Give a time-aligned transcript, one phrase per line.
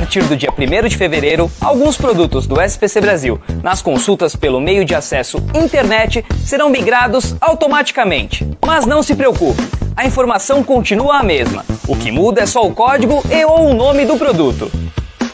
[0.00, 4.82] partir do dia 1 de fevereiro, alguns produtos do SPC Brasil, nas consultas pelo meio
[4.82, 8.48] de acesso internet, serão migrados automaticamente.
[8.66, 9.62] Mas não se preocupe,
[9.94, 11.66] a informação continua a mesma.
[11.86, 14.72] O que muda é só o código e ou o nome do produto.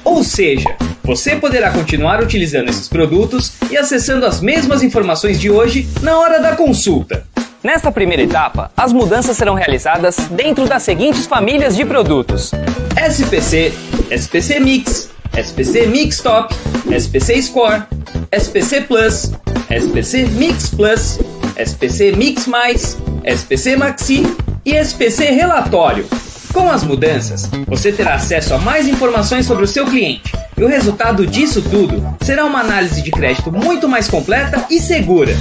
[0.03, 0.75] Ou seja,
[1.05, 6.41] você poderá continuar utilizando esses produtos e acessando as mesmas informações de hoje na hora
[6.41, 7.25] da consulta.
[7.63, 12.51] Nesta primeira etapa, as mudanças serão realizadas dentro das seguintes famílias de produtos:
[12.97, 13.73] SPC,
[14.11, 16.55] SPC Mix, SPC Mix Top,
[16.91, 17.83] SPC Score,
[18.31, 19.33] SPC Plus,
[19.69, 21.19] SPC Mix Plus,
[21.57, 24.23] SPC Mix Mais, SPC Maxi
[24.65, 26.07] e SPC Relatório.
[26.53, 30.33] Com as mudanças, você terá acesso a mais informações sobre o seu cliente.
[30.57, 35.35] E o resultado disso tudo será uma análise de crédito muito mais completa e segura.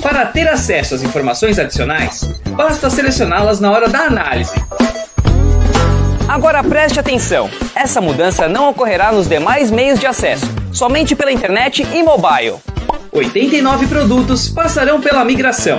[0.00, 4.52] Para ter acesso às informações adicionais, basta selecioná-las na hora da análise.
[6.34, 11.86] Agora preste atenção: essa mudança não ocorrerá nos demais meios de acesso, somente pela internet
[11.94, 12.56] e mobile.
[13.12, 15.78] 89 produtos passarão pela migração,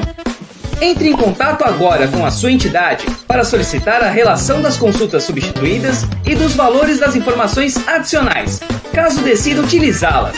[0.82, 6.04] entre em contato agora com a sua entidade para solicitar a relação das consultas substituídas
[6.26, 8.62] e dos valores das informações adicionais,
[8.94, 10.38] caso decida utilizá-las.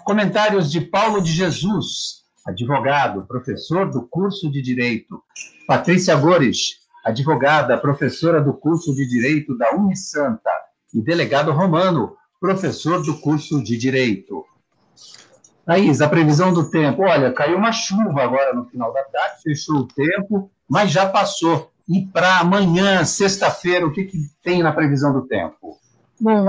[0.05, 5.21] Comentários de Paulo de Jesus, advogado, professor do curso de Direito.
[5.67, 10.49] Patrícia Gores, advogada, professora do curso de Direito da Unisanta.
[10.93, 14.45] E delegado Romano, professor do curso de Direito.
[15.65, 17.01] Thaís, a previsão do tempo.
[17.01, 21.69] Olha, caiu uma chuva agora no final da tarde, fechou o tempo, mas já passou.
[21.87, 25.77] E para amanhã, sexta-feira, o que, que tem na previsão do tempo?
[26.19, 26.45] Bom,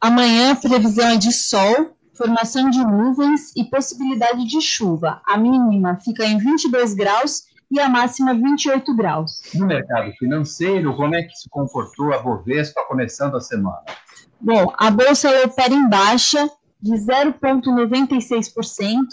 [0.00, 5.20] amanhã a previsão é de sol, formação de nuvens e possibilidade de chuva.
[5.26, 9.42] A mínima fica em 22 graus e a máxima 28 graus.
[9.54, 13.84] No mercado financeiro, como é que se comportou a Bovespa começando a semana?
[14.40, 16.48] Bom, a bolsa opera em baixa
[16.80, 19.04] de 0,96%,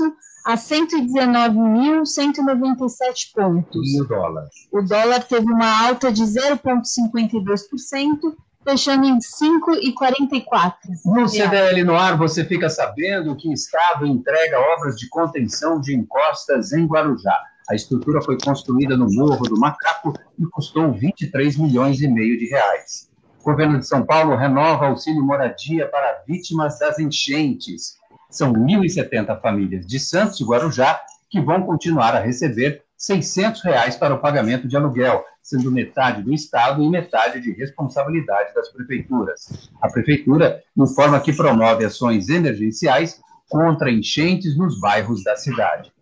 [0.45, 3.93] a 119.197 pontos.
[3.93, 4.47] E o dólar?
[4.71, 10.75] O dólar teve uma alta de 0,52%, fechando em 5,44.
[11.03, 15.95] No CDL no ar, você fica sabendo que o Estado entrega obras de contenção de
[15.95, 17.35] encostas em Guarujá.
[17.67, 22.45] A estrutura foi construída no Morro do Macaco e custou 23 milhões e meio de
[22.45, 23.09] reais.
[23.41, 27.97] O governo de São Paulo renova auxílio moradia para vítimas das enchentes.
[28.35, 30.99] São 1.070 famílias de Santos e Guarujá
[31.29, 36.33] que vão continuar a receber 600 reais para o pagamento de aluguel, sendo metade do
[36.33, 39.69] Estado e metade de responsabilidade das prefeituras.
[39.81, 45.93] A Prefeitura informa que promove ações emergenciais contra enchentes nos bairros da cidade.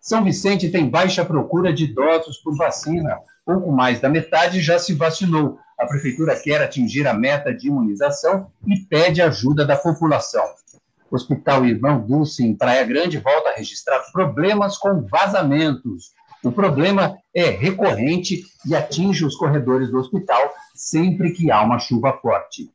[0.00, 3.16] São Vicente tem baixa procura de idosos por vacina.
[3.44, 5.58] Pouco mais da metade já se vacinou.
[5.78, 10.42] a Prefeitura quer atingir a meta de imunização e pede ajuda da população.
[11.10, 16.12] Hospital Irmão Dulce, em Praia Grande, volta a registrar problemas com vazamentos.
[16.42, 22.12] O problema é recorrente e atinge os corredores do hospital sempre que há uma chuva
[22.20, 22.70] forte.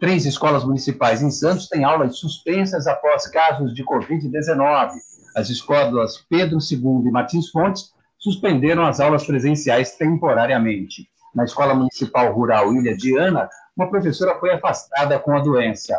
[0.00, 4.90] Três escolas municipais em Santos têm aulas suspensas após casos de Covid-19.
[5.36, 11.08] As escolas Pedro II e Martins Fontes suspenderam as aulas presenciais temporariamente.
[11.34, 15.96] Na Escola Municipal Rural Ilha de Ana, uma professora foi afastada com a doença.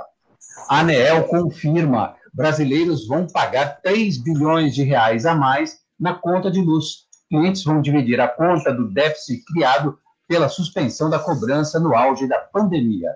[0.70, 6.62] A ANEEL confirma: brasileiros vão pagar 3 bilhões de reais a mais na conta de
[6.62, 7.06] luz.
[7.30, 9.98] Clientes vão dividir a conta do déficit criado
[10.28, 13.10] pela suspensão da cobrança no auge da pandemia.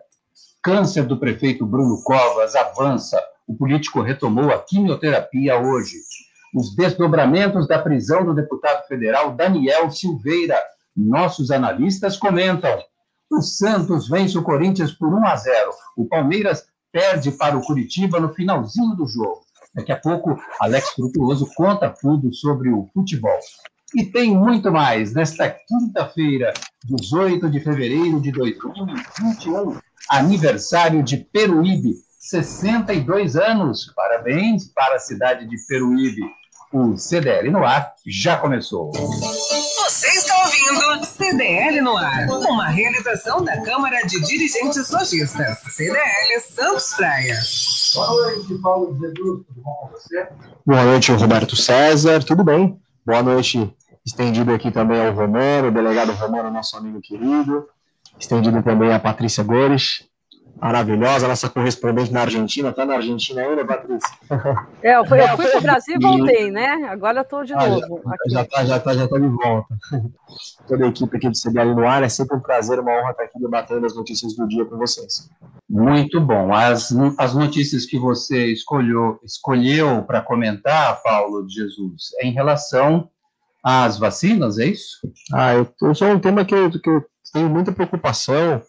[0.62, 3.22] Câncer do prefeito Bruno Covas avança.
[3.48, 5.96] O político retomou a quimioterapia hoje.
[6.54, 10.58] Os desdobramentos da prisão do deputado federal Daniel Silveira.
[10.96, 12.84] Nossos analistas comentam.
[13.32, 15.72] O Santos vence o Corinthians por 1 a 0.
[15.96, 16.66] O Palmeiras
[16.98, 19.46] perde para o Curitiba no finalzinho do jogo.
[19.76, 23.38] Daqui a pouco, Alex Frutuoso conta tudo sobre o futebol.
[23.96, 26.52] E tem muito mais nesta quinta-feira,
[26.86, 29.78] 18 de fevereiro de 2021,
[30.10, 33.94] aniversário de Peruíbe, 62 anos.
[33.96, 36.24] Parabéns para a cidade de Peruíbe.
[36.74, 38.92] O CDL no ar já começou.
[38.92, 46.94] Você está ouvindo CDL no ar, uma realização da Câmara de Dirigentes Lojistas, CDL Santos
[46.94, 47.38] Praia.
[47.96, 50.28] Boa noite, Paulo Jesus, tudo bom com você?
[50.66, 52.78] Boa noite, Roberto César, tudo bem?
[53.06, 53.74] Boa noite,
[54.06, 57.66] estendido aqui também ao Romano, o delegado Romano, nosso amigo querido,
[58.20, 60.04] estendido também a Patrícia Gores,
[60.60, 62.72] maravilhosa, nossa correspondente na Argentina.
[62.72, 64.10] Tá na Argentina ainda, Patrícia?
[64.84, 66.88] É, eu fui, eu fui para o Brasil e voltei, né?
[66.90, 68.02] Agora estou de ah, novo.
[68.30, 69.76] Já, está, já, tá, já tá de volta.
[70.68, 73.24] Toda a equipe aqui do CBL no ar, é sempre um prazer, uma honra estar
[73.24, 75.30] aqui debatendo as notícias do dia com vocês.
[75.70, 76.54] Muito bom.
[76.54, 83.10] As, as notícias que você escolheu, escolheu para comentar, Paulo de Jesus, é em relação
[83.64, 85.00] às vacinas, é isso?
[85.34, 87.04] Ah, eu, eu sou um tema que eu, que eu
[87.34, 88.62] tenho muita preocupação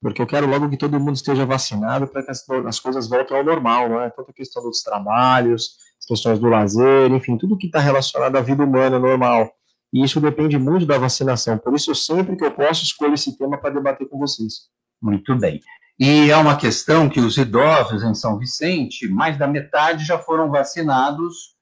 [0.00, 3.36] porque eu quero logo que todo mundo esteja vacinado para que as, as, coisas voltem
[3.36, 4.10] ao normal, não é?
[4.10, 8.40] Tanto a questão dos trabalhos, as questões do lazer, enfim, tudo que está relacionado à
[8.40, 9.50] vida humana normal.
[9.92, 11.56] E isso depende muito da vacinação.
[11.58, 14.68] Por isso, eu sempre que eu posso, escolho esse tema para debater com vocês.
[15.00, 15.60] Muito bem.
[15.98, 20.50] E é uma questão que os idosos em São Vicente, mais da metade já foram
[20.50, 21.56] vacinados,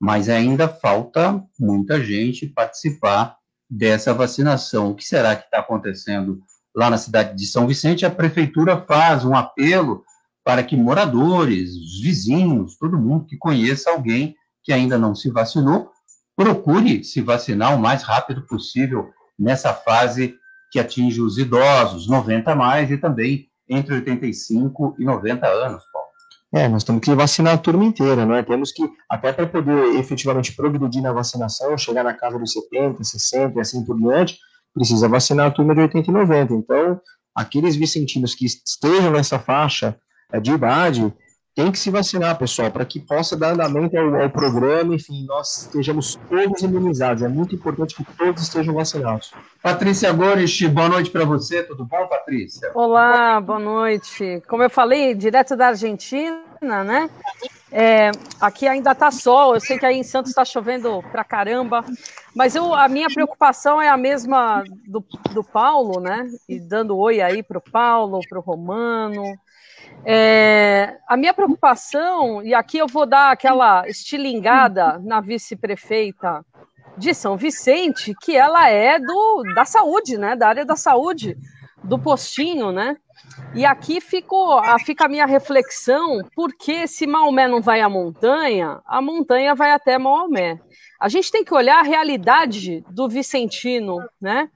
[0.00, 3.36] mas ainda falta muita gente participar
[3.68, 4.90] dessa vacinação.
[4.90, 6.40] O que será que está acontecendo
[6.74, 10.04] lá na cidade de São Vicente, a prefeitura faz um apelo
[10.44, 11.70] para que moradores,
[12.02, 15.90] vizinhos, todo mundo que conheça alguém que ainda não se vacinou,
[16.36, 20.34] procure se vacinar o mais rápido possível nessa fase
[20.70, 26.08] que atinge os idosos, 90 a mais e também entre 85 e 90 anos, Paulo.
[26.52, 28.42] É, nós temos que vacinar a turma inteira, né?
[28.42, 33.58] Temos que, até para poder efetivamente progredir na vacinação, chegar na casa dos 70, 60
[33.58, 34.38] e assim por diante,
[34.74, 36.54] precisa vacinar a turma de 80 e 90.
[36.54, 37.00] Então,
[37.34, 39.96] aqueles vicentinos que estejam nessa faixa
[40.32, 41.14] é, de idade,
[41.54, 45.62] tem que se vacinar, pessoal, para que possa dar andamento ao, ao, programa, enfim, nós
[45.62, 47.22] estejamos todos imunizados.
[47.22, 49.32] É muito importante que todos estejam vacinados.
[49.62, 52.72] Patrícia Gores, boa noite para você, tudo bom, Patrícia?
[52.74, 54.42] Olá, boa noite.
[54.48, 57.10] Como eu falei, direto da Argentina, né?
[57.70, 61.84] É, aqui ainda está sol, eu sei que aí em Santos está chovendo pra caramba,
[62.34, 66.28] mas eu, a minha preocupação é a mesma do, do Paulo, né?
[66.48, 69.24] E dando oi aí para o Paulo, para o Romano,
[70.04, 76.44] é, a minha preocupação, e aqui eu vou dar aquela estilingada na vice-prefeita
[76.96, 80.36] de São Vicente, que ela é do, da saúde, né?
[80.36, 81.36] Da área da saúde,
[81.82, 82.96] do postinho, né?
[83.54, 89.00] E aqui ficou, fica a minha reflexão, porque se Maomé não vai à montanha, a
[89.00, 90.60] montanha vai até Maomé.
[91.00, 94.48] A gente tem que olhar a realidade do Vicentino, né?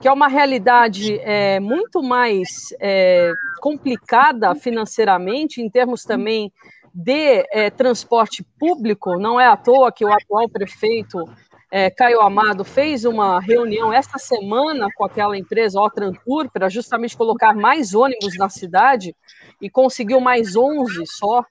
[0.00, 6.52] que é uma realidade é, muito mais é, complicada financeiramente, em termos também
[6.94, 9.18] de é, transporte público.
[9.18, 11.24] Não é à toa que o atual prefeito
[11.70, 17.54] é, Caio Amado fez uma reunião esta semana com aquela empresa Otrantur para justamente colocar
[17.54, 19.14] mais ônibus na cidade
[19.60, 21.44] e conseguiu mais 11 só.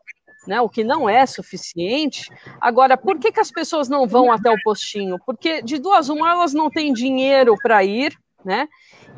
[0.48, 2.29] Né, o que não é suficiente.
[2.62, 5.17] Agora, por que, que as pessoas não vão até o postinho?
[5.25, 8.67] Porque de duas uma elas não têm dinheiro para ir, né?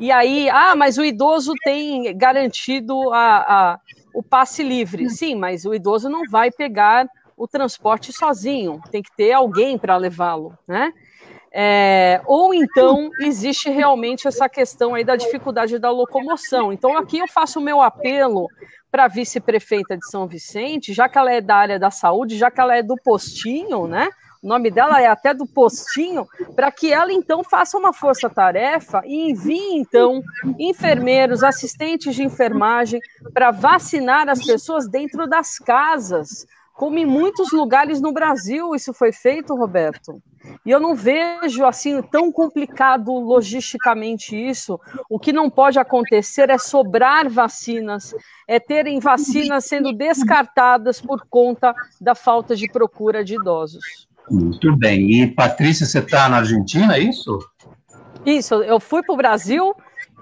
[0.00, 3.80] E aí, ah, mas o idoso tem garantido a, a,
[4.14, 5.10] o passe livre.
[5.10, 7.06] Sim, mas o idoso não vai pegar
[7.38, 10.92] o transporte sozinho, tem que ter alguém para levá-lo, né?
[11.50, 16.72] É, ou então existe realmente essa questão aí da dificuldade da locomoção.
[16.72, 18.46] Então aqui eu faço o meu apelo
[18.90, 22.50] para a vice-prefeita de São Vicente, já que ela é da área da saúde, já
[22.50, 24.10] que ela é do postinho, né?
[24.42, 29.30] O nome dela é até do postinho, para que ela então faça uma força-tarefa e
[29.30, 30.22] envie então
[30.58, 33.00] enfermeiros, assistentes de enfermagem
[33.34, 36.46] para vacinar as pessoas dentro das casas,
[36.78, 40.22] como em muitos lugares no Brasil isso foi feito, Roberto.
[40.64, 44.78] E eu não vejo assim tão complicado logisticamente isso.
[45.10, 48.14] O que não pode acontecer é sobrar vacinas,
[48.46, 54.06] é terem vacinas sendo descartadas por conta da falta de procura de idosos.
[54.30, 55.20] Muito bem.
[55.20, 57.40] E Patrícia, você está na Argentina, é isso?
[58.24, 59.74] Isso, eu fui para o Brasil,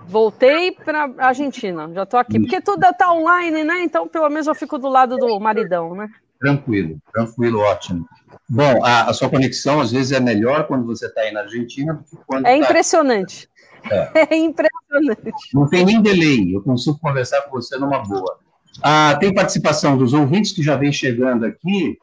[0.07, 1.93] voltei para a Argentina.
[1.93, 3.83] Já estou aqui, porque tudo está online, né?
[3.83, 6.09] Então, pelo menos eu fico do lado do maridão, né?
[6.39, 8.07] Tranquilo, tranquilo, ótimo.
[8.49, 11.95] Bom, a, a sua conexão às vezes é melhor quando você está aí na Argentina
[11.95, 12.47] do que quando.
[12.47, 12.57] É tá...
[12.57, 13.49] impressionante.
[13.91, 14.11] É.
[14.35, 14.37] é.
[14.37, 15.33] impressionante.
[15.53, 18.39] Não tem nem delay, eu consigo conversar com você numa boa.
[18.83, 21.99] Ah, tem participação dos ouvintes que já vem chegando aqui.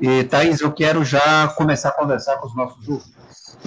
[0.00, 3.58] E, Thaís, eu quero já começar a conversar com os nossos ouvintes.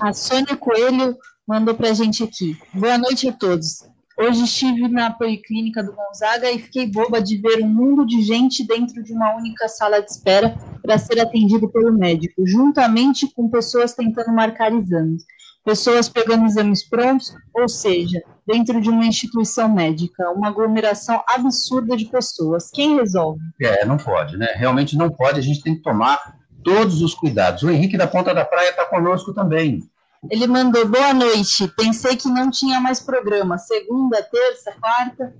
[0.00, 2.58] A Sônia Coelho mandou para a gente aqui.
[2.72, 3.84] Boa noite a todos.
[4.20, 8.66] Hoje estive na Policlínica do Gonzaga e fiquei boba de ver um mundo de gente
[8.66, 13.94] dentro de uma única sala de espera para ser atendido pelo médico, juntamente com pessoas
[13.94, 15.24] tentando marcar exames
[15.64, 22.06] pessoas pegando exames prontos, ou seja, dentro de uma instituição médica, uma aglomeração absurda de
[22.06, 22.70] pessoas.
[22.70, 23.40] Quem resolve?
[23.60, 24.48] É, não pode, né?
[24.56, 26.18] Realmente não pode, a gente tem que tomar
[26.64, 27.62] todos os cuidados.
[27.62, 29.80] O Henrique da Ponta da Praia está conosco também.
[30.28, 31.68] Ele mandou boa noite.
[31.68, 33.56] Pensei que não tinha mais programa.
[33.56, 35.34] Segunda, terça, quarta.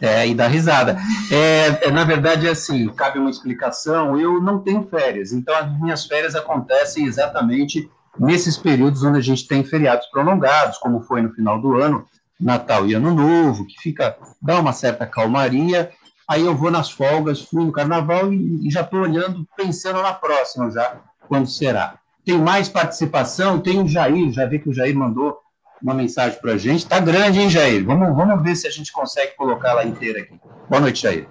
[0.00, 0.98] É, e dá risada.
[1.30, 4.18] É, é, na verdade, é assim, cabe uma explicação.
[4.18, 9.46] Eu não tenho férias, então as minhas férias acontecem exatamente nesses períodos onde a gente
[9.46, 12.06] tem feriados prolongados, como foi no final do ano,
[12.40, 15.90] Natal e Ano Novo, que fica dá uma certa calmaria.
[16.28, 20.12] Aí eu vou nas folgas, fui no Carnaval e, e já estou olhando, pensando na
[20.12, 22.00] próxima já, quando será.
[22.26, 25.38] Tem mais participação, tem o Jair, já vi que o Jair mandou
[25.80, 26.78] uma mensagem para a gente.
[26.78, 27.84] Está grande, hein, Jair?
[27.84, 30.34] Vamos, vamos ver se a gente consegue colocar ela inteira aqui.
[30.68, 31.28] Boa noite, Jair.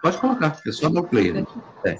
[0.00, 1.32] Pode colocar, é só dar o play.
[1.32, 1.44] Né?
[1.84, 1.98] É.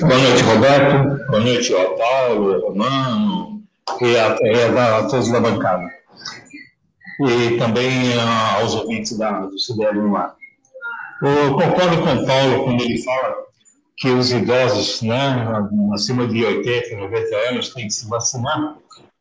[0.00, 1.26] Boa noite, Roberto.
[1.28, 3.62] Boa noite ao Paulo, Romano
[4.02, 5.88] e a, e a, a todos da bancada.
[7.26, 10.36] E também a, aos ouvintes da, do CDL no ar.
[11.22, 13.49] Eu concordo com o Paulo quando ele fala
[14.00, 15.46] que os idosos, né,
[15.92, 18.76] acima de 80, 90 anos, têm que se vacinar,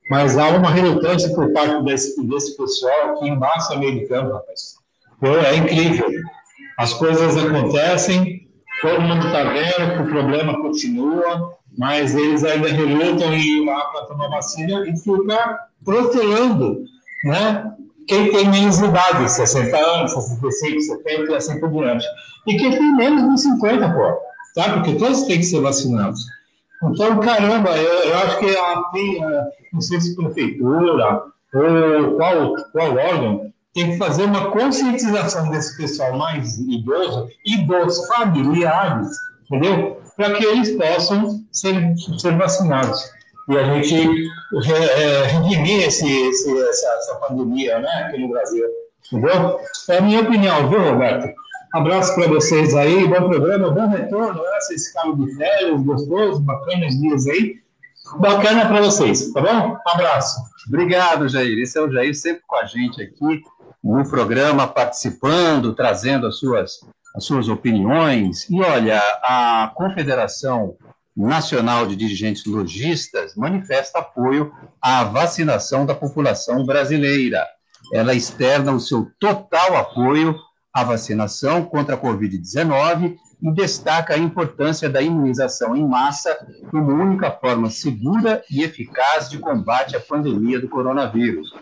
[0.10, 4.76] mas há uma relutância por parte desse, desse pessoal aqui em massa americana, rapaz.
[5.22, 6.10] É incrível.
[6.78, 8.48] As coisas acontecem,
[8.82, 13.82] todo mundo está vendo que o problema continua, mas eles ainda relutam em ir lá
[13.88, 16.86] para tomar vacina e ficar protelando,
[17.26, 17.70] né?
[18.08, 22.06] Quem tem menos idade, 60 anos, 65, 70 e assim por diante.
[22.48, 24.29] E quem tem menos de 50, pô,
[24.60, 24.74] tá?
[24.74, 26.20] Porque todos têm que ser vacinados.
[26.84, 28.82] Então, caramba, eu, eu acho que a,
[29.72, 31.24] não sei se prefeitura
[31.54, 38.06] ou qual, qual órgão tem que fazer uma conscientização desse pessoal mais idoso e dos
[38.08, 39.08] familiares,
[39.46, 40.02] entendeu?
[40.16, 43.02] Para que eles possam ser, ser vacinados.
[43.48, 44.30] E a gente
[44.68, 48.66] é, redimir esse, esse, essa, essa pandemia né, aqui no Brasil.
[49.12, 49.60] Entendeu?
[49.90, 51.34] É a minha opinião, viu, Roberto?
[51.72, 54.42] Abraço para vocês aí, bom programa, bom retorno?
[54.60, 57.58] Vocês ficaram de férias, gostoso, bacanas dias aí.
[58.18, 59.74] Bacana para vocês, tá bom?
[59.74, 60.42] Um abraço.
[60.68, 61.60] Obrigado, Jair.
[61.60, 63.44] Esse é o Jair sempre com a gente aqui
[63.84, 66.80] no programa, participando, trazendo as suas,
[67.16, 68.50] as suas opiniões.
[68.50, 70.76] E olha, a Confederação
[71.16, 77.46] Nacional de Dirigentes Logistas manifesta apoio à vacinação da população brasileira.
[77.94, 80.36] Ela externa o seu total apoio
[80.74, 86.38] à vacinação contra a Covid-19 e destaca a importância da imunização em massa
[86.70, 91.54] como única forma segura e eficaz de combate à pandemia do coronavírus.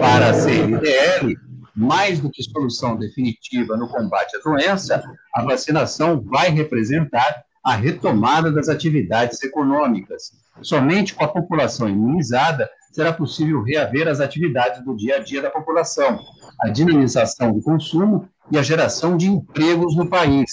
[0.00, 1.36] Para a CNDL,
[1.74, 5.02] mais do que solução definitiva no combate à doença,
[5.34, 10.32] a vacinação vai representar a retomada das atividades econômicas.
[10.62, 15.50] Somente com a população imunizada será possível reaver as atividades do dia a dia da
[15.50, 16.18] população,
[16.62, 20.50] a dinamização do consumo e a geração de empregos no país,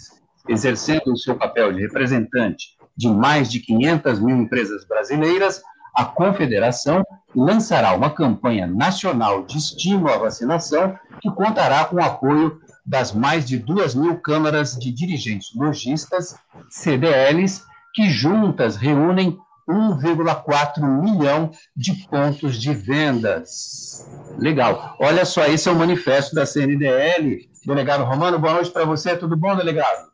[0.47, 5.61] exercendo o seu papel de representante de mais de 500 mil empresas brasileiras,
[5.95, 7.03] a Confederação
[7.35, 13.45] lançará uma campanha nacional de estímulo à vacinação que contará com o apoio das mais
[13.45, 16.35] de duas mil câmaras de dirigentes lojistas,
[16.69, 19.37] CDLs, que juntas reúnem
[19.69, 24.05] 1,4 milhão de pontos de vendas.
[24.37, 24.97] Legal.
[24.99, 27.52] Olha só, esse é o manifesto da CNDL.
[27.65, 29.15] Delegado Romano, boa noite para você.
[29.15, 30.11] Tudo bom, delegado?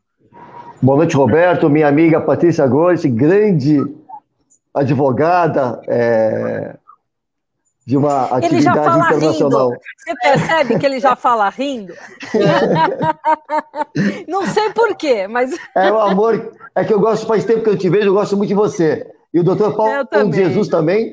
[0.82, 1.68] Boa noite, Roberto.
[1.68, 3.79] Minha amiga Patrícia Gomes, grande
[4.72, 6.75] advogada é,
[7.88, 9.70] de uma atividade ele já fala internacional.
[9.70, 9.82] Rindo.
[9.98, 11.94] Você percebe que ele já fala rindo?
[14.29, 15.51] Não sei por quê, mas.
[15.75, 16.51] É o amor.
[16.75, 19.12] É que eu gosto, faz tempo que eu te vejo, eu gosto muito de você.
[19.34, 20.34] E o doutor Paulo também.
[20.34, 21.12] Jesus também.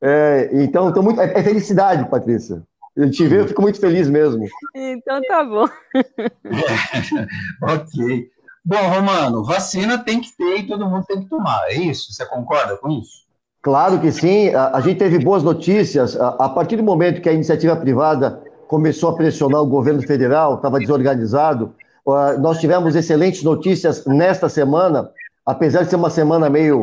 [0.00, 2.62] É, então, tô muito, é, é felicidade, Patrícia.
[2.96, 4.46] Eu te ver, eu fico muito feliz mesmo.
[4.74, 5.66] Então tá bom.
[7.62, 8.30] ok.
[8.64, 12.12] Bom, Romano, vacina tem que ter e todo mundo tem que tomar, é isso?
[12.12, 13.26] Você concorda com isso?
[13.62, 14.48] Claro que sim.
[14.54, 16.18] A, a gente teve boas notícias.
[16.18, 20.54] A, a, partir do momento que a iniciativa privada começou a pressionar o governo federal,
[20.54, 21.74] estava desorganizado,
[22.06, 25.10] uh, nós tivemos excelentes notícias nesta semana,
[25.44, 26.80] apesar de ser uma semana meio.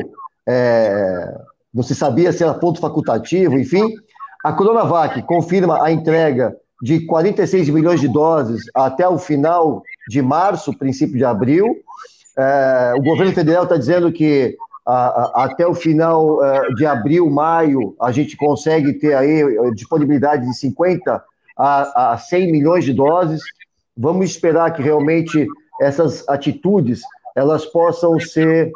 [0.48, 1.38] É,
[1.74, 3.96] não se sabia se era ponto facultativo, enfim.
[4.44, 10.78] A Coronavac confirma a entrega de 46 milhões de doses até o final de março,
[10.78, 11.78] princípio de abril.
[12.38, 17.30] É, o governo federal está dizendo que a, a, até o final é, de abril,
[17.30, 21.24] maio, a gente consegue ter aí disponibilidade de 50
[21.58, 23.42] a, a 100 milhões de doses.
[23.96, 25.48] Vamos esperar que realmente
[25.80, 27.02] essas atitudes
[27.34, 28.74] elas possam ser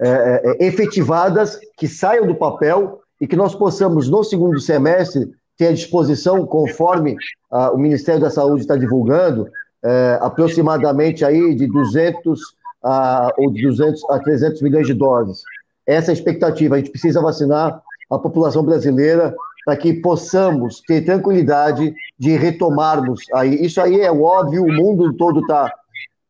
[0.00, 5.68] é, é efetivadas, que saiam do papel e que nós possamos, no segundo semestre, ter
[5.68, 7.16] à disposição, conforme
[7.50, 9.48] ah, o Ministério da Saúde está divulgando,
[9.84, 12.40] é, aproximadamente aí de 200
[12.82, 15.42] a, ou de 200 a 300 milhões de doses.
[15.86, 16.74] Essa é a expectativa.
[16.74, 23.64] A gente precisa vacinar a população brasileira para que possamos ter tranquilidade de retomarmos aí.
[23.64, 25.72] Isso aí é óbvio, o mundo todo está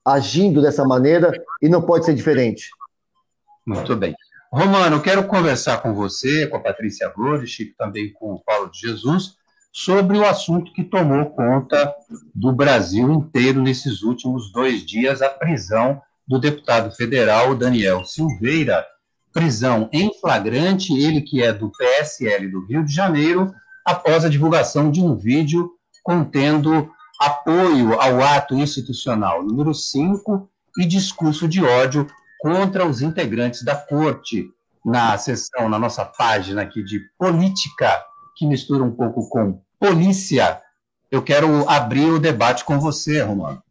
[0.05, 2.69] agindo dessa maneira e não pode ser diferente.
[3.67, 4.15] Muito bem.
[4.55, 8.79] Romano, quero conversar com você, com a Patrícia Flores, e também com o Paulo de
[8.79, 9.35] Jesus,
[9.73, 11.93] sobre o assunto que tomou conta
[12.33, 18.87] do Brasil inteiro nesses últimos dois dias, a prisão do deputado federal Daniel Silveira,
[19.33, 23.53] prisão em flagrante, ele que é do PSL do Rio de Janeiro,
[23.85, 25.69] após a divulgação de um vídeo
[26.05, 26.89] contendo
[27.21, 32.07] apoio ao ato institucional número 5 e discurso de ódio
[32.45, 34.51] contra os integrantes da corte
[34.85, 38.05] na sessão, na nossa página aqui de política,
[38.37, 40.61] que mistura um pouco com polícia.
[41.11, 43.63] Eu quero abrir o debate com você, Romano.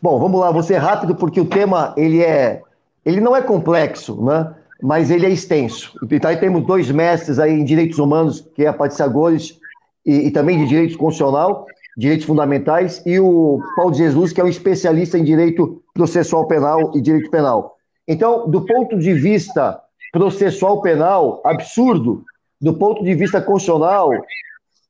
[0.00, 2.62] Bom, vamos lá, ser rápido porque o tema ele é,
[3.04, 4.54] ele não é complexo, né?
[4.82, 5.92] Mas ele é extenso.
[6.10, 9.58] Então, aí temos dois mestres aí em direitos humanos, que é a Patrícia Gomes,
[10.06, 11.66] e, e também de direito constitucional,
[11.98, 17.00] direitos fundamentais, e o Paulo Jesus, que é um especialista em direito processual penal e
[17.02, 17.73] direito penal.
[18.06, 19.80] Então, do ponto de vista
[20.14, 22.24] processual penal, absurdo.
[22.60, 24.10] Do ponto de vista constitucional,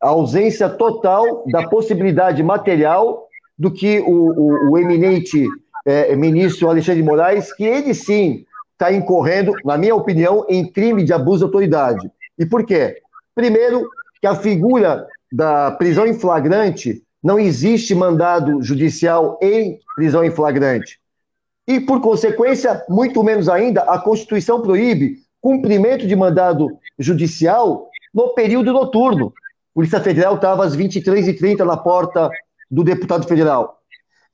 [0.01, 3.27] a ausência total da possibilidade material
[3.59, 5.47] do que o, o, o eminente
[5.87, 11.03] é, ministro Alexandre de Moraes, que ele sim está incorrendo, na minha opinião, em crime
[11.03, 12.11] de abuso de autoridade.
[12.39, 13.01] E por quê?
[13.35, 13.89] Primeiro,
[14.21, 20.99] que a figura da prisão em flagrante não existe mandado judicial em prisão em flagrante.
[21.67, 28.73] E, por consequência, muito menos ainda, a Constituição proíbe cumprimento de mandado judicial no período
[28.73, 29.27] noturno.
[29.27, 32.31] A Polícia Federal estava às 23h30 na porta
[32.71, 33.79] do deputado federal.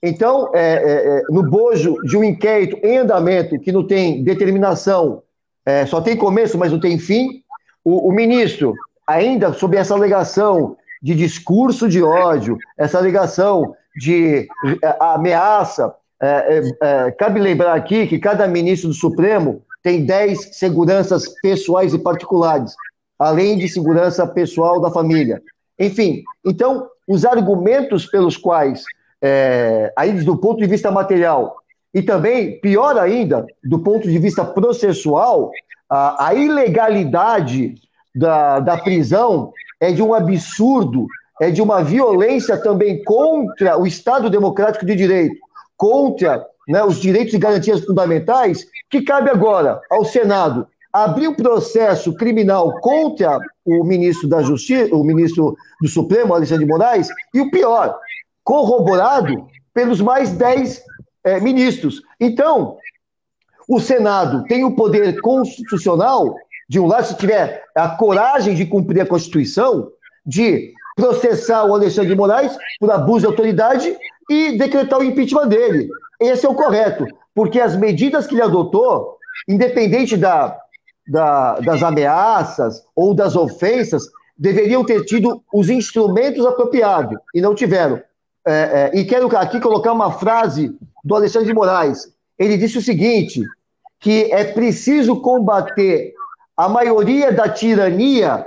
[0.02, 5.22] Então, é, é, é, no bojo de um inquérito em andamento que não tem determinação,
[5.64, 7.42] é, só tem começo, mas não tem fim,
[7.84, 8.74] o, o ministro,
[9.06, 14.48] ainda sob essa alegação de discurso de ódio, essa alegação de
[14.82, 20.56] é, ameaça é, é, é, cabe lembrar aqui que cada ministro do Supremo tem 10
[20.56, 22.74] seguranças pessoais e particulares,
[23.18, 25.42] além de segurança pessoal da família.
[25.78, 28.84] Enfim, então, os argumentos pelos quais,
[29.22, 31.56] é, aí do ponto de vista material,
[31.94, 35.50] e também, pior ainda, do ponto de vista processual,
[35.88, 37.76] a, a ilegalidade
[38.14, 41.06] da, da prisão é de um absurdo,
[41.40, 45.49] é de uma violência também contra o Estado Democrático de Direito
[45.80, 52.14] contra né, os direitos e garantias fundamentais, que cabe agora ao Senado abrir um processo
[52.16, 57.50] criminal contra o ministro da Justiça, o ministro do Supremo, Alexandre de Moraes, e o
[57.50, 57.98] pior,
[58.44, 60.82] corroborado pelos mais dez
[61.24, 62.02] é, ministros.
[62.20, 62.76] Então,
[63.66, 66.34] o Senado tem o poder constitucional,
[66.68, 69.90] de um lado, se tiver a coragem de cumprir a Constituição,
[70.26, 73.96] de processar o Alexandre de Moraes por abuso de autoridade
[74.30, 75.90] e decretar o impeachment dele.
[76.18, 80.58] Esse é o correto, porque as medidas que ele adotou independente da,
[81.06, 84.04] da, das ameaças ou das ofensas,
[84.36, 88.00] deveriam ter tido os instrumentos apropriados e não tiveram.
[88.46, 92.10] É, é, e quero aqui colocar uma frase do Alexandre de Moraes.
[92.38, 93.42] Ele disse o seguinte:
[93.98, 96.14] que é preciso combater
[96.56, 98.46] a maioria da tirania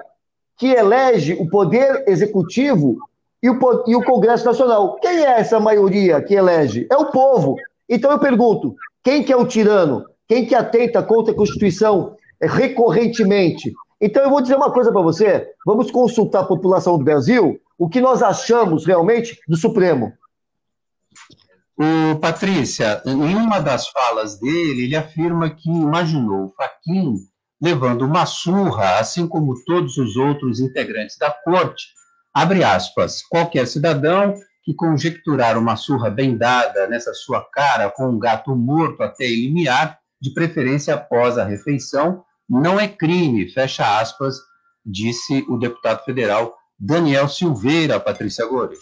[0.57, 2.97] que elege o poder executivo
[3.43, 4.95] e o, e o Congresso Nacional.
[5.01, 6.87] Quem é essa maioria que elege?
[6.89, 7.57] É o povo.
[7.89, 10.05] Então eu pergunto: quem que é o tirano?
[10.27, 13.73] Quem que atenta contra a Constituição recorrentemente?
[13.99, 17.89] Então eu vou dizer uma coisa para você: vamos consultar a população do Brasil o
[17.89, 20.13] que nós achamos realmente do Supremo.
[21.75, 27.15] O Patrícia, em uma das falas dele, ele afirma que imaginou o Faquin
[27.61, 31.87] levando uma surra, assim como todos os outros integrantes da corte.
[32.33, 38.17] Abre aspas, qualquer cidadão que conjecturar uma surra bem dada nessa sua cara com um
[38.17, 44.37] gato morto até eliminar, de preferência após a refeição, não é crime, fecha aspas,
[44.85, 48.79] disse o deputado federal Daniel Silveira, Patrícia Gores.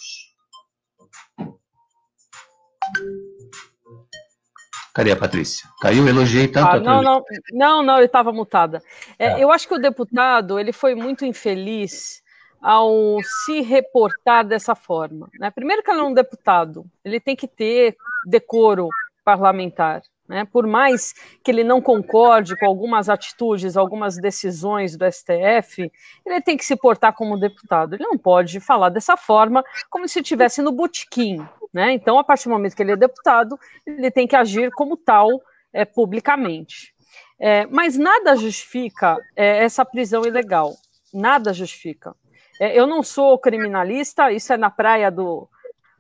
[4.94, 5.68] Cadê a Patrícia?
[5.82, 8.84] Caiu, elogiei tanto ah, a não, não, não, não, eu estava mutada.
[9.18, 9.44] É, é.
[9.44, 12.21] Eu acho que o deputado ele foi muito infeliz
[12.62, 15.30] ao se reportar dessa forma.
[15.40, 15.50] Né?
[15.50, 17.96] Primeiro que ele é um deputado, ele tem que ter
[18.26, 18.90] decoro
[19.26, 20.02] parlamentar.
[20.28, 20.46] Né?
[20.46, 25.92] Por mais que ele não concorde com algumas atitudes, algumas decisões do STF,
[26.26, 27.96] ele tem que se portar como deputado.
[27.96, 31.46] Ele não pode falar dessa forma como se estivesse no botequim.
[31.74, 31.94] Né?
[31.94, 35.42] Então, a partir do momento que ele é deputado, ele tem que agir como tal
[35.74, 36.94] é, publicamente.
[37.40, 40.76] É, mas nada justifica é, essa prisão ilegal.
[41.14, 42.16] Nada justifica.
[42.60, 45.48] É, eu não sou criminalista, isso é na praia do,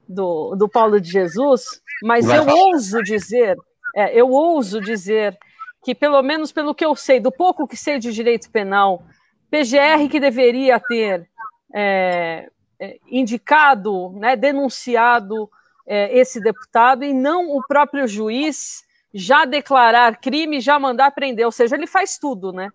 [0.07, 1.63] do, do Paulo de Jesus,
[2.03, 3.57] mas eu ouso dizer
[3.95, 5.37] é, eu ouso dizer
[5.83, 9.03] que, pelo menos pelo que eu sei, do pouco que sei de direito penal,
[9.49, 11.29] PGR que deveria ter
[11.73, 15.49] é, é, indicado, né, denunciado
[15.85, 18.83] é, esse deputado e não o próprio juiz
[19.13, 22.69] já declarar crime, já mandar prender, ou seja, ele faz tudo, né?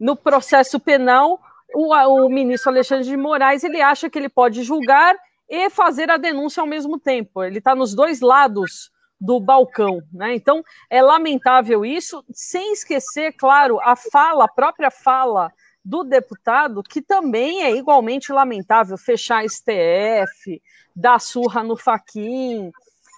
[0.00, 1.40] No processo penal,
[1.74, 5.16] o, o ministro Alexandre de Moraes ele acha que ele pode julgar
[5.48, 7.42] e fazer a denúncia ao mesmo tempo.
[7.42, 10.34] Ele está nos dois lados do balcão, né?
[10.34, 15.50] Então é lamentável isso, sem esquecer, claro, a fala, a própria fala
[15.84, 20.60] do deputado, que também é igualmente lamentável, fechar a STF,
[20.94, 22.72] dar surra no Faquin.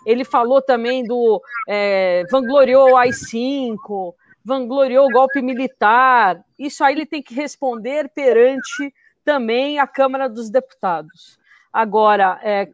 [0.07, 4.15] Ele falou também do é, vangloriou AI-5,
[4.49, 6.43] vangloriou o golpe militar.
[6.59, 11.39] Isso aí ele tem que responder perante também a Câmara dos Deputados.
[11.71, 12.71] Agora, é,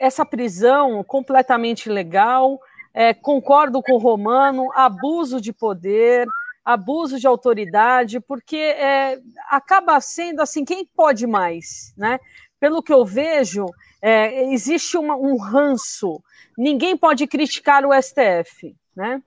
[0.00, 2.58] essa prisão completamente ilegal.
[2.94, 6.26] É, concordo com o Romano, abuso de poder,
[6.64, 12.18] abuso de autoridade, porque é, acaba sendo assim, quem pode mais, né?
[12.58, 13.66] Pelo que eu vejo,
[14.00, 16.22] é, existe uma, um ranço.
[16.56, 19.22] Ninguém pode criticar o STF, né?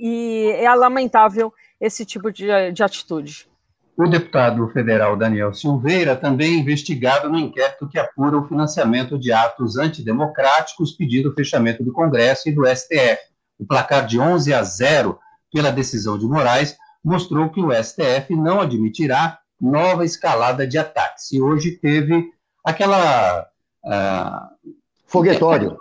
[0.00, 3.48] E é lamentável esse tipo de, de atitude.
[3.96, 9.32] O deputado federal Daniel Silveira também é investigado no inquérito que apura o financiamento de
[9.32, 13.20] atos antidemocráticos pedindo o fechamento do Congresso e do STF.
[13.56, 15.18] O placar de 11 a 0
[15.52, 21.30] pela decisão de Moraes mostrou que o STF não admitirá nova escalada de ataques.
[21.30, 22.32] E hoje teve
[22.64, 23.46] aquela.
[23.84, 24.72] Uh,
[25.06, 25.78] Foguetório.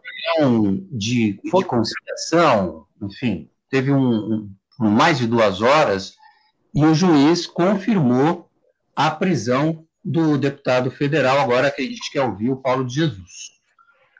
[0.91, 4.47] De, de conciliação, enfim, teve um,
[4.79, 6.13] um, mais de duas horas
[6.75, 8.47] e o juiz confirmou
[8.95, 13.51] a prisão do deputado federal, agora que a gente quer ouvir o Paulo de Jesus.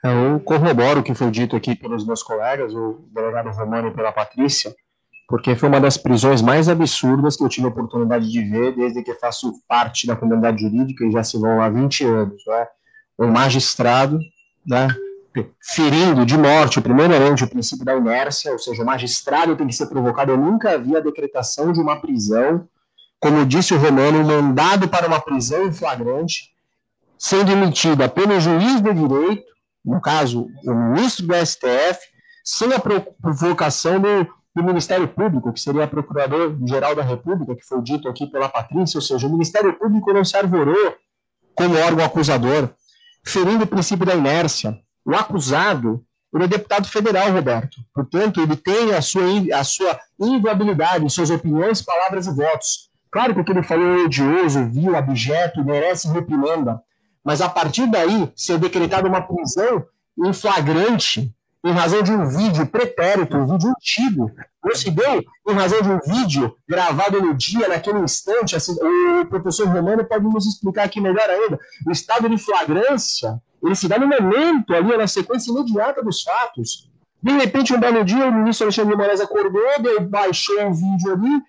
[0.02, 4.10] Eu corroboro o que foi dito aqui pelos meus colegas, o delegado Romano e pela
[4.10, 4.74] Patrícia,
[5.28, 9.04] porque foi uma das prisões mais absurdas que eu tive a oportunidade de ver desde
[9.04, 12.42] que faço parte da comunidade jurídica e já se vão há 20 anos.
[12.44, 12.66] Né?
[13.20, 14.18] Um magistrado
[14.66, 14.88] né,
[15.60, 19.86] ferindo de morte, primeiramente, o princípio da inércia, ou seja, o magistrado tem que ser
[19.86, 20.32] provocado.
[20.32, 22.68] Eu nunca vi a decretação de uma prisão,
[23.18, 26.52] como disse o Romano, mandado para uma prisão em flagrante,
[27.18, 29.44] sendo emitida pelo juiz de direito,
[29.84, 31.98] no caso, o ministro do STF,
[32.44, 38.08] sem a provocação do, do Ministério Público, que seria Procurador-Geral da República, que foi dito
[38.08, 40.94] aqui pela Patrícia, ou seja, o Ministério Público não se arvorou
[41.54, 42.70] como órgão acusador,
[43.24, 47.76] ferindo o princípio da inércia, o acusado ele é deputado federal, Roberto.
[47.94, 49.22] Portanto, ele tem a sua,
[49.54, 52.90] a sua inviabilidade, suas opiniões, palavras e votos.
[53.10, 56.82] Claro que o que ele falou é odioso, vil, abjeto, merece reprimenda.
[57.24, 59.86] Mas a partir daí, ser decretada uma prisão
[60.26, 61.32] em flagrante,
[61.64, 64.32] em razão de um vídeo pretérito, um vídeo antigo.
[64.62, 68.56] Não se deu em razão de um vídeo gravado no dia, naquele instante.
[68.56, 71.58] Assim, o professor Romano pode nos explicar aqui melhor ainda.
[71.86, 76.90] O estado de flagrância, ele se dá no momento, ali, na sequência imediata dos fatos.
[77.22, 81.12] De repente, um belo dia, o ministro Alexandre de Moraes acordou, deu, baixou o vídeo
[81.12, 81.42] ali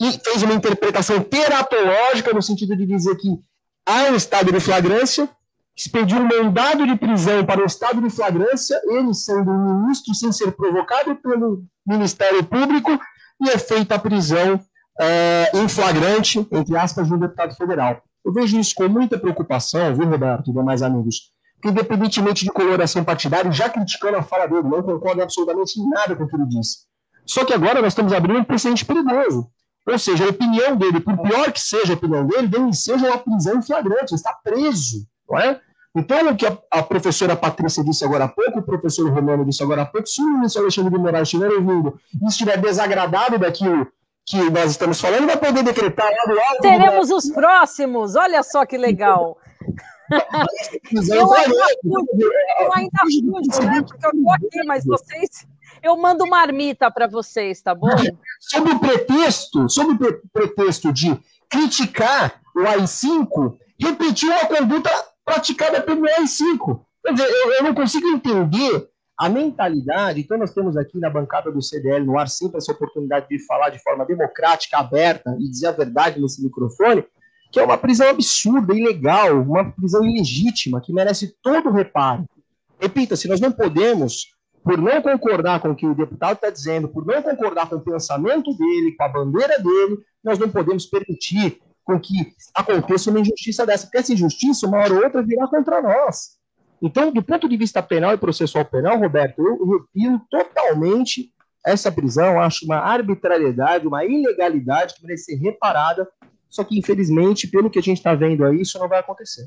[0.00, 3.38] e fez uma interpretação teratológica no sentido de dizer que
[3.86, 5.28] há um estado de flagrância,
[5.76, 10.32] expediu um mandado de prisão para o estado de flagrância, ele sendo um ministro sem
[10.32, 12.90] ser provocado pelo Ministério Público,
[13.40, 14.60] e é feita a prisão
[15.00, 18.02] é, em flagrante, entre aspas, de um deputado federal.
[18.24, 21.32] Eu vejo isso com muita preocupação, viu, Roberto e demais amigos?
[21.54, 26.14] Porque, independentemente de coloração partidária, já criticando a fala dele, não concordo absolutamente em nada
[26.14, 26.86] com o que ele disse.
[27.26, 29.50] Só que agora nós estamos abrindo um precedente perigoso.
[29.86, 33.18] Ou seja, a opinião dele, por pior que seja a opinião dele, deve seja uma
[33.18, 35.60] prisão flagrante, ele está preso, não é?
[35.96, 39.62] Então, o que a, a, professora Patrícia disse agora há pouco, o professor Romano disse
[39.62, 43.86] agora há pouco, se o ministro Alexandre de Moraes estiver ouvindo e estiver desagradado daquilo
[44.28, 46.60] que nós estamos falando, vai poder decretar lá do alto.
[46.60, 49.38] Teremos os próximos, olha só que legal.
[50.10, 52.02] eu, ainda fui,
[52.60, 53.82] eu ainda fui, né?
[53.82, 55.46] Porque eu estou aqui, mas vocês.
[55.82, 57.88] Eu mando marmita para vocês, tá bom?
[58.40, 64.90] Sob o pretexto, sob o pretexto de criticar o AI-5, repetiu uma conduta
[65.24, 66.80] praticada pelo AI-5.
[67.04, 71.50] Quer dizer, eu, eu não consigo entender a mentalidade, então nós temos aqui na bancada
[71.50, 75.66] do CDL no ar sempre essa oportunidade de falar de forma democrática, aberta e dizer
[75.66, 77.04] a verdade nesse microfone,
[77.50, 82.24] que é uma prisão absurda, ilegal, uma prisão ilegítima, que merece todo o reparo.
[82.80, 84.28] Repita, se nós não podemos,
[84.62, 87.80] por não concordar com o que o deputado está dizendo, por não concordar com o
[87.80, 93.66] pensamento dele, com a bandeira dele, nós não podemos permitir com que aconteça uma injustiça
[93.66, 96.37] dessa, porque essa injustiça, uma hora ou outra, virá contra nós.
[96.80, 101.32] Então, do ponto de vista penal e processual penal, Roberto, eu repito totalmente
[101.66, 106.08] essa prisão, acho uma arbitrariedade, uma ilegalidade que merece ser reparada,
[106.48, 109.46] só que, infelizmente, pelo que a gente está vendo aí, isso não vai acontecer.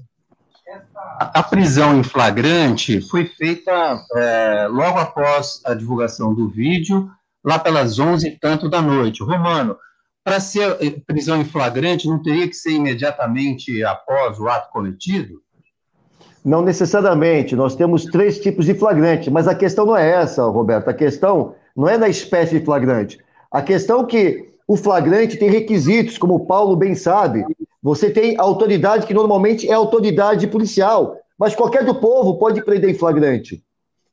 [1.20, 7.10] A prisão em flagrante foi feita é, logo após a divulgação do vídeo,
[7.44, 9.24] lá pelas 11 e tanto da noite.
[9.24, 9.76] Romano,
[10.24, 15.42] para ser eh, prisão em flagrante, não teria que ser imediatamente após o ato cometido?
[16.44, 17.56] Não necessariamente.
[17.56, 20.90] Nós temos três tipos de flagrante, mas a questão não é essa, Roberto.
[20.90, 23.20] A questão não é da espécie de flagrante.
[23.52, 27.46] A questão é que o flagrante tem requisitos, como o Paulo bem sabe.
[27.84, 32.98] Você tem autoridade que normalmente é autoridade policial, mas qualquer do povo pode prender em
[32.98, 33.64] flagrante.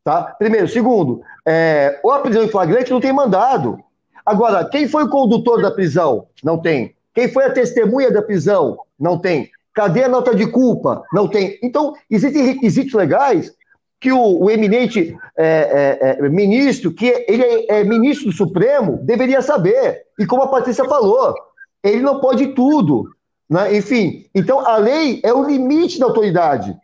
[0.03, 0.23] Tá?
[0.39, 0.69] Primeiro.
[0.69, 3.79] Segundo, é, a prisão em flagrante não tem mandado.
[4.25, 6.27] Agora, quem foi o condutor da prisão?
[6.43, 6.95] Não tem.
[7.15, 8.79] Quem foi a testemunha da prisão?
[8.99, 9.51] Não tem.
[9.79, 11.05] Cadê a nota de culpa?
[11.13, 11.57] Não tem.
[11.63, 13.55] Então, existem requisitos legais
[14.01, 18.99] que o, o eminente é, é, é, ministro, que ele é, é, ministro do Supremo,
[19.05, 20.03] deveria saber.
[20.19, 21.33] E como a Patrícia falou,
[21.81, 23.09] ele não pode tudo.
[23.49, 23.77] Né?
[23.77, 26.77] Enfim, então a lei é o limite da autoridade.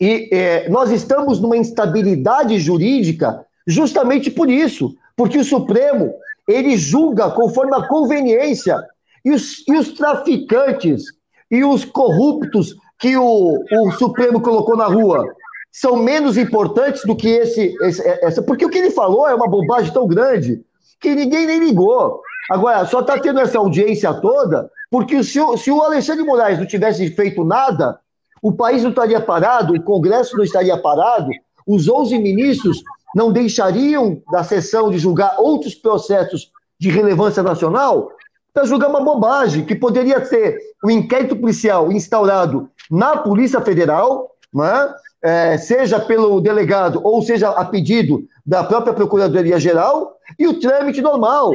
[0.00, 6.12] E é, nós estamos numa instabilidade jurídica justamente por isso, porque o Supremo
[6.48, 8.76] ele julga conforme a conveniência.
[9.24, 11.16] E os, e os traficantes
[11.50, 15.24] e os corruptos que o, o Supremo colocou na rua
[15.70, 18.42] são menos importantes do que esse, esse, essa.
[18.42, 20.62] Porque o que ele falou é uma bobagem tão grande
[21.00, 22.20] que ninguém nem ligou.
[22.50, 26.66] Agora, só está tendo essa audiência toda porque se o, se o Alexandre Moraes não
[26.66, 28.00] tivesse feito nada,
[28.42, 31.30] o país não estaria parado, o Congresso não estaria parado,
[31.66, 32.82] os 11 ministros
[33.14, 38.10] não deixariam da sessão de julgar outros processos de relevância nacional
[38.58, 44.94] para julgar uma bobagem, que poderia ser um inquérito policial instaurado na Polícia Federal, né?
[45.22, 51.52] É, seja pelo delegado ou seja a pedido da própria Procuradoria-Geral, e o trâmite normal.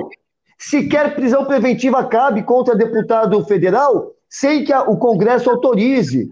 [0.58, 6.30] Sequer prisão preventiva cabe contra deputado federal sem que a, o Congresso autorize.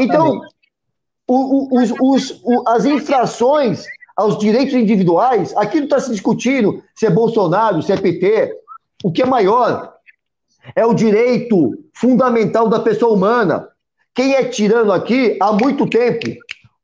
[0.00, 0.40] Então,
[1.28, 3.84] o, o, os, os, as infrações
[4.16, 8.54] aos direitos individuais, aqui não está se discutindo se é Bolsonaro, se é PT.
[9.02, 9.93] O que é maior
[10.74, 13.68] é o direito fundamental da pessoa humana.
[14.14, 16.26] Quem é tirano aqui há muito tempo?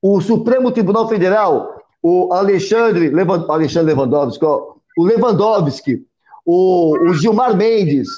[0.02, 3.46] O Supremo Tribunal Federal, o Alexandre, Levand...
[3.48, 6.02] Alexandre Lewandowski, o Lewandowski,
[6.44, 8.08] o, o Gilmar Mendes,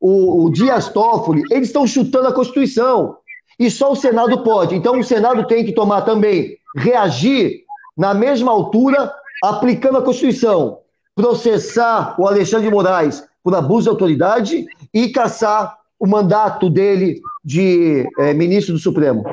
[0.00, 3.16] o, o Dias Toffoli, eles estão chutando a Constituição.
[3.58, 4.74] E só o Senado pode.
[4.74, 7.62] Então o Senado tem que tomar também, reagir
[7.96, 9.12] na mesma altura,
[9.44, 10.78] aplicando a Constituição,
[11.14, 18.08] processar o Alexandre de Moraes por abuso de autoridade e caçar o mandato dele de
[18.18, 19.24] é, ministro do Supremo.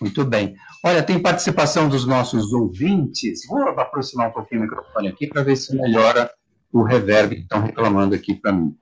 [0.00, 0.56] Muito bem.
[0.84, 3.46] Olha, tem participação dos nossos ouvintes.
[3.48, 6.30] Vou aproximar um pouquinho o microfone aqui para ver se melhora
[6.72, 8.76] o reverb que estão reclamando aqui para mim.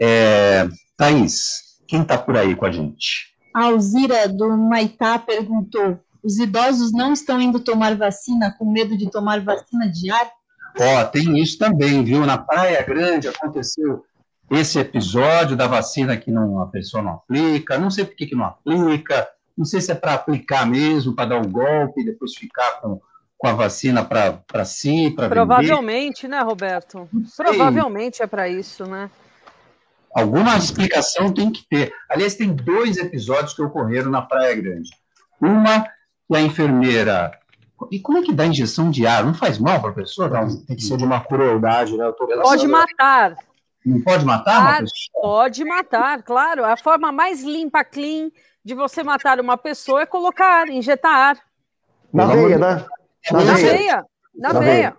[0.00, 3.34] É, Thaís, quem está por aí com a gente?
[3.54, 9.10] A Alzira do Maitá perguntou: os idosos não estão indo tomar vacina com medo de
[9.10, 10.30] tomar vacina de ar?
[10.78, 12.26] Ó, tem isso também, viu?
[12.26, 14.04] Na Praia Grande aconteceu
[14.50, 18.34] esse episódio da vacina que não, a pessoa não aplica, não sei por que, que
[18.34, 22.34] não aplica, não sei se é para aplicar mesmo, para dar um golpe e depois
[22.34, 23.00] ficar com,
[23.36, 26.36] com a vacina para si, para Provavelmente, vender.
[26.36, 27.08] né, Roberto?
[27.36, 29.10] Provavelmente é para isso, né?
[30.14, 31.92] Alguma explicação tem que ter.
[32.08, 34.90] Aliás, tem dois episódios que ocorreram na Praia Grande.
[35.40, 37.30] Uma que a enfermeira.
[37.92, 39.24] E como é que dá injeção de ar?
[39.24, 40.30] Não faz mal para a pessoa?
[40.66, 42.10] Tem que ser de uma crueldade, né?
[42.42, 43.36] Pode matar.
[43.84, 44.82] Não pode matar?
[45.12, 46.64] Pode matar, claro.
[46.64, 48.30] A forma mais limpa, clean
[48.64, 51.38] de você matar uma pessoa é colocar, injetar ar.
[52.12, 52.84] Na veia, né?
[53.30, 53.72] Na, na veia.
[53.72, 54.04] veia.
[54.34, 54.72] Na, na veia.
[54.72, 54.96] veia.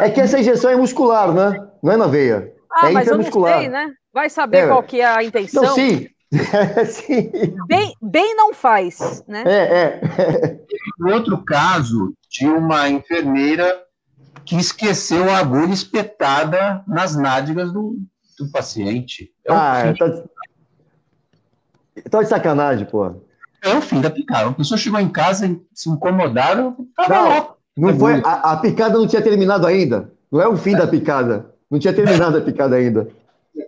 [0.00, 1.68] É que essa injeção é muscular, né?
[1.82, 2.52] Não é na veia.
[2.72, 3.92] Ah, é mas eu não sei, né?
[4.12, 4.66] Vai saber é.
[4.68, 5.62] qual que é a intenção.
[5.62, 6.08] Não, sim.
[6.86, 7.30] sim.
[7.66, 9.44] Bem, bem não faz, né?
[9.46, 11.12] É, é.
[11.12, 13.80] Outro caso de uma enfermeira
[14.48, 17.98] que esqueceu a agulha espetada nas nádegas do,
[18.38, 19.30] do paciente.
[19.46, 20.24] É ah, tá...
[22.10, 23.14] tá de sacanagem, pô.
[23.60, 24.48] É o fim da picada.
[24.48, 26.74] A pessoa chegou em casa e se incomodaram.
[27.06, 30.10] Não, não foi, a, a, picada não tinha terminado ainda.
[30.32, 30.78] Não é o fim é.
[30.78, 31.54] da picada.
[31.70, 33.06] Não tinha terminado a picada ainda.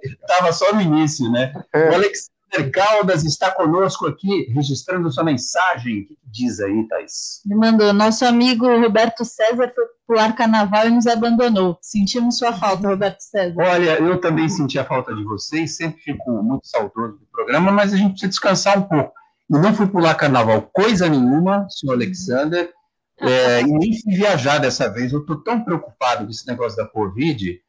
[0.02, 1.52] Estava só no início, né?
[1.74, 1.90] É.
[1.90, 6.00] O Alex Peter Caldas está conosco aqui, registrando sua mensagem.
[6.00, 7.42] O que diz aí, Thais?
[7.44, 7.92] Me mandou.
[7.92, 11.78] Nosso amigo Roberto César foi pular carnaval e nos abandonou.
[11.80, 13.54] Sentimos sua falta, Roberto César.
[13.56, 17.92] Olha, eu também senti a falta de vocês, sempre fico muito saudoso do programa, mas
[17.92, 19.12] a gente precisa descansar um pouco.
[19.48, 22.72] Eu não fui pular carnaval coisa nenhuma, senhor Alexander,
[23.20, 25.12] é, e nem fui viajar dessa vez.
[25.12, 27.60] Eu estou tão preocupado com esse negócio da Covid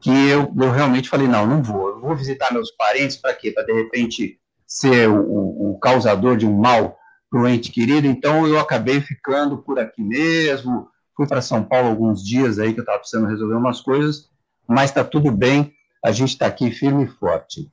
[0.00, 1.88] que eu, eu realmente falei, não, não vou.
[1.88, 3.50] Eu vou visitar meus parentes para quê?
[3.50, 6.96] Para, de repente, ser o, o, o causador de um mal
[7.28, 8.06] para o ente querido.
[8.06, 10.88] Então, eu acabei ficando por aqui mesmo.
[11.18, 14.28] Fui para São Paulo alguns dias aí que eu estava precisando resolver umas coisas,
[14.68, 15.74] mas está tudo bem.
[16.04, 17.68] A gente está aqui firme e forte.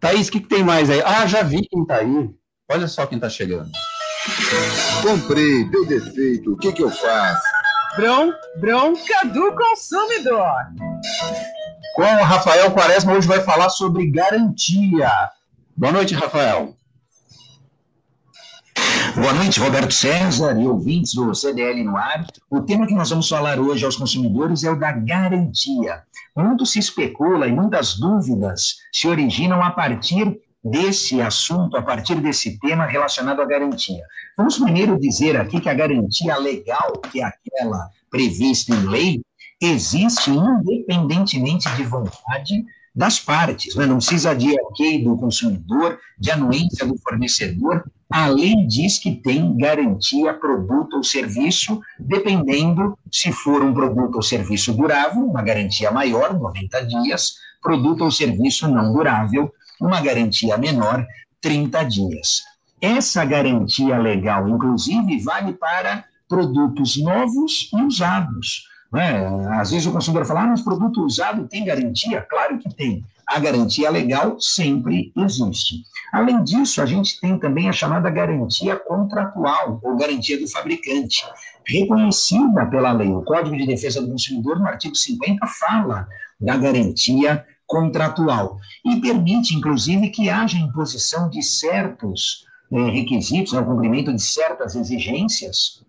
[0.00, 1.00] Thaís, o que, que tem mais aí?
[1.02, 2.28] Ah, já vi quem está aí.
[2.68, 3.70] Olha só quem está chegando.
[5.00, 7.40] Comprei, deu defeito, o que, que eu faço?
[7.94, 10.56] Bron, bronca do consumidor.
[11.94, 15.08] Com o Rafael Quaresma, hoje vai falar sobre garantia.
[15.76, 16.74] Boa noite, Rafael.
[19.20, 22.24] Boa noite, Roberto César e ouvintes do CDL no ar.
[22.48, 26.02] O tema que nós vamos falar hoje aos consumidores é o da garantia.
[26.36, 32.60] Muito se especula e muitas dúvidas se originam a partir desse assunto, a partir desse
[32.60, 34.04] tema relacionado à garantia.
[34.36, 39.20] Vamos primeiro dizer aqui que a garantia legal, que é aquela prevista em lei,
[39.60, 43.74] existe independentemente de vontade das partes.
[43.74, 43.84] Né?
[43.84, 47.84] Não precisa de ok do consumidor, de anuência do fornecedor.
[48.10, 54.22] A lei diz que tem garantia produto ou serviço, dependendo se for um produto ou
[54.22, 61.06] serviço durável, uma garantia maior, 90 dias, produto ou serviço não durável, uma garantia menor,
[61.40, 62.42] 30 dias.
[62.80, 68.64] Essa garantia legal, inclusive, vale para produtos novos e usados.
[68.90, 69.26] Né?
[69.50, 72.22] Às vezes o consumidor fala, ah, mas produto usado tem garantia?
[72.22, 73.04] Claro que tem.
[73.28, 75.82] A garantia legal sempre existe.
[76.12, 81.26] Além disso, a gente tem também a chamada garantia contratual, ou garantia do fabricante,
[81.66, 83.10] reconhecida pela lei.
[83.10, 86.08] O Código de Defesa do Consumidor, no artigo 50, fala
[86.40, 93.66] da garantia contratual e permite, inclusive, que haja imposição de certos eh, requisitos, né, o
[93.66, 95.84] cumprimento de certas exigências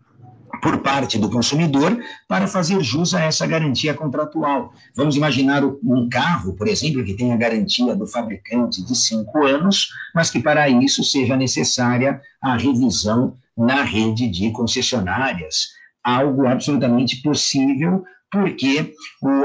[0.62, 1.98] por parte do consumidor
[2.28, 4.74] para fazer jus a essa garantia contratual.
[4.96, 10.30] Vamos imaginar um carro, por exemplo, que tenha garantia do fabricante de cinco anos, mas
[10.30, 15.70] que para isso seja necessária a revisão na rede de concessionárias.
[16.04, 18.94] Algo absolutamente possível, porque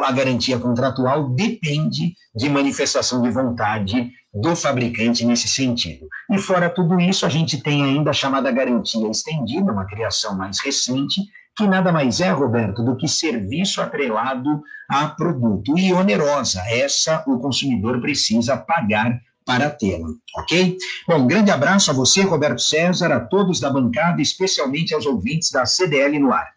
[0.03, 6.09] a garantia contratual depende de manifestação de vontade do fabricante nesse sentido.
[6.30, 10.59] E fora tudo isso, a gente tem ainda a chamada garantia estendida, uma criação mais
[10.61, 11.22] recente,
[11.57, 16.61] que nada mais é, Roberto, do que serviço atrelado a produto e onerosa.
[16.68, 20.09] Essa o consumidor precisa pagar para tê-la,
[20.39, 20.76] ok?
[21.07, 25.51] Bom, um grande abraço a você, Roberto César, a todos da bancada, especialmente aos ouvintes
[25.51, 26.54] da CDL no ar.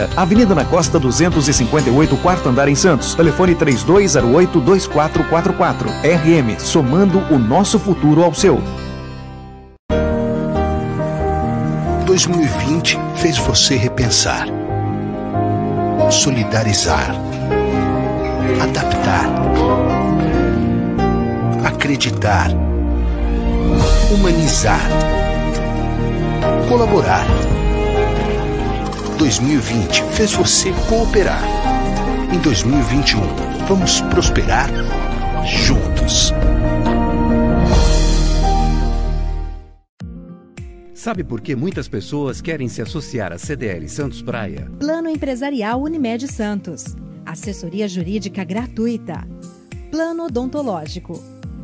[0.15, 3.15] Avenida na Costa 258, quarto andar em Santos.
[3.15, 5.87] Telefone 3208-2444.
[6.03, 8.61] RM, somando o nosso futuro ao seu.
[12.05, 14.47] 2020 fez você repensar,
[16.09, 17.15] solidarizar,
[18.61, 19.29] adaptar,
[21.65, 22.49] acreditar,
[24.11, 24.81] humanizar,
[26.67, 27.25] colaborar
[29.21, 31.43] 2020 fez você cooperar.
[32.33, 33.21] Em 2021,
[33.67, 34.67] vamos prosperar
[35.45, 36.33] juntos.
[40.95, 44.67] Sabe por que muitas pessoas querem se associar à CDL Santos Praia?
[44.79, 46.95] Plano Empresarial Unimed Santos.
[47.23, 49.27] Assessoria Jurídica Gratuita.
[49.91, 51.40] Plano Odontológico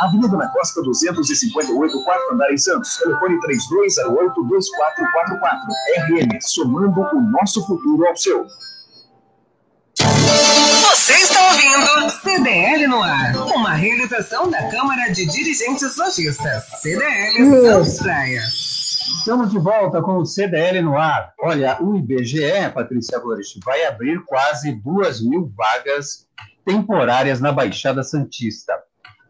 [0.00, 2.96] Avenida na Costa 258, quarto andar em Santos.
[2.96, 3.48] Telefone 3208-2444.
[6.08, 8.46] RM, somando o nosso futuro ao seu.
[9.96, 16.64] Você está ouvindo CDL no ar, uma realização da Câmara de Dirigentes Lojistas.
[16.80, 18.40] CDL Santos Praia.
[19.18, 21.32] Estamos de volta com o CDL no ar.
[21.40, 26.26] Olha, o IBGE, Patrícia Gorich, vai abrir quase duas mil vagas
[26.64, 28.72] temporárias na Baixada Santista.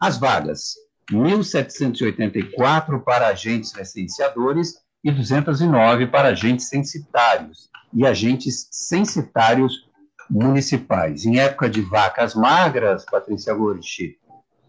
[0.03, 0.75] As vagas,
[1.13, 9.89] 1.784 para agentes licenciadores e 209 para agentes censitários e agentes censitários
[10.29, 11.25] municipais.
[11.25, 14.19] Em época de vacas magras, Patrícia Gorichi,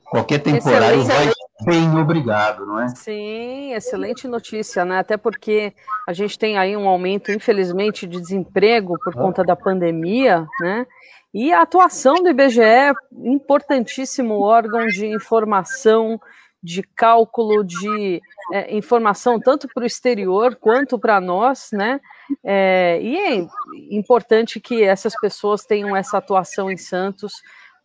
[0.05, 2.87] qualquer temporário vai bem obrigado, não é?
[2.89, 4.99] Sim, excelente notícia, né?
[4.99, 5.73] Até porque
[6.07, 10.85] a gente tem aí um aumento, infelizmente, de desemprego por conta da pandemia, né?
[11.33, 12.93] E a atuação do IBGE,
[13.23, 16.19] importantíssimo órgão de informação,
[16.61, 18.21] de cálculo, de
[18.53, 21.99] é, informação tanto para o exterior quanto para nós, né?
[22.43, 23.47] É, e é
[23.91, 27.33] importante que essas pessoas tenham essa atuação em Santos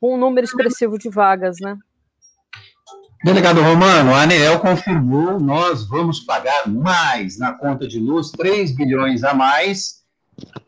[0.01, 1.77] com um número expressivo de vagas, né?
[3.25, 9.25] Delegado Romano, a ANEEL confirmou, nós vamos pagar mais na conta de luz, 3 bilhões
[9.25, 10.05] a mais,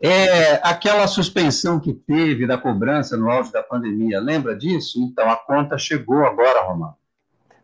[0.03, 4.99] é aquela suspensão que teve da cobrança no auge da pandemia, lembra disso?
[5.01, 6.95] Então, a conta chegou agora, Romano.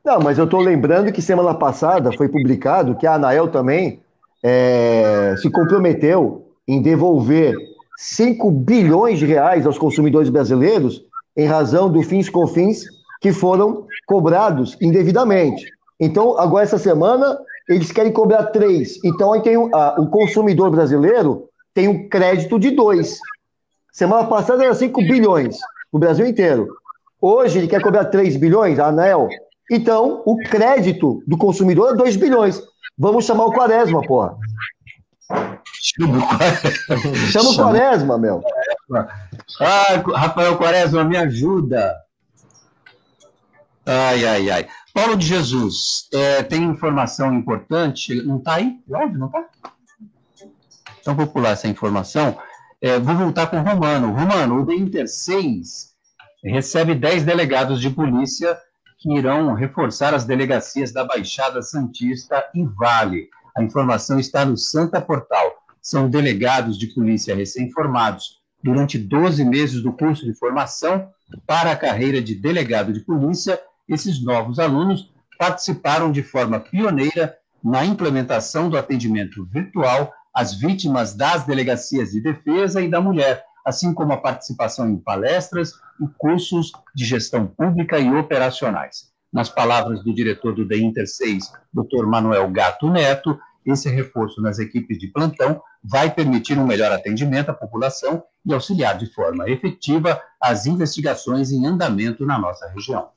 [0.04, 4.00] Não, mas eu estou lembrando que semana passada foi publicado que a Anael também
[4.40, 7.56] é, se comprometeu em devolver
[7.96, 11.02] 5 bilhões de reais aos consumidores brasileiros
[11.36, 12.84] em razão do fins confins
[13.20, 15.70] que foram cobrados indevidamente.
[15.98, 17.38] Então, agora essa semana,
[17.68, 19.04] eles querem cobrar 3.
[19.04, 23.18] Então, aí tem a, o consumidor brasileiro tem um crédito de 2.
[23.92, 25.58] Semana passada era 5 bilhões
[25.92, 26.68] no Brasil inteiro.
[27.20, 29.28] Hoje ele quer cobrar 3 bilhões, a ANEL.
[29.70, 32.62] Então, o crédito do consumidor é 2 bilhões.
[32.98, 34.36] Vamos chamar o Quaresma, porra.
[37.32, 38.42] Chama o Quaresma, meu.
[39.60, 41.94] Ah, Rafael Quaresma, me ajuda.
[43.86, 44.68] Ai, ai, ai.
[44.92, 48.14] Paulo de Jesus, é, tem informação importante.
[48.22, 48.80] Não está aí?
[48.90, 49.48] Óbvio, não está?
[51.00, 52.36] Então vou pular essa informação.
[52.82, 54.12] É, vou voltar com o Romano.
[54.12, 55.94] Romano, o Inter 6
[56.44, 58.58] recebe 10 delegados de polícia
[58.98, 63.28] que irão reforçar as delegacias da Baixada Santista e Vale.
[63.56, 65.54] A informação está no Santa Portal.
[65.80, 71.08] São delegados de polícia recém-formados durante 12 meses do curso de formação
[71.46, 73.60] para a carreira de delegado de polícia.
[73.88, 81.44] Esses novos alunos participaram de forma pioneira na implementação do atendimento virtual às vítimas das
[81.44, 87.04] delegacias de defesa e da mulher, assim como a participação em palestras e cursos de
[87.04, 89.12] gestão pública e operacionais.
[89.32, 92.06] Nas palavras do diretor do Inter 6, Dr.
[92.06, 97.54] Manuel Gato Neto, esse reforço nas equipes de plantão vai permitir um melhor atendimento à
[97.54, 103.15] população e auxiliar de forma efetiva as investigações em andamento na nossa região.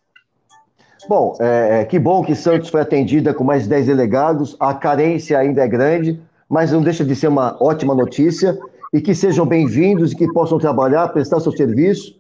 [1.08, 4.56] Bom, é, é que bom que Santos foi atendida com mais 10 delegados.
[4.60, 6.20] A carência ainda é grande,
[6.50, 8.58] mas não deixa de ser uma ótima notícia
[8.94, 12.16] e que sejam bem-vindos e que possam trabalhar, prestar seu serviço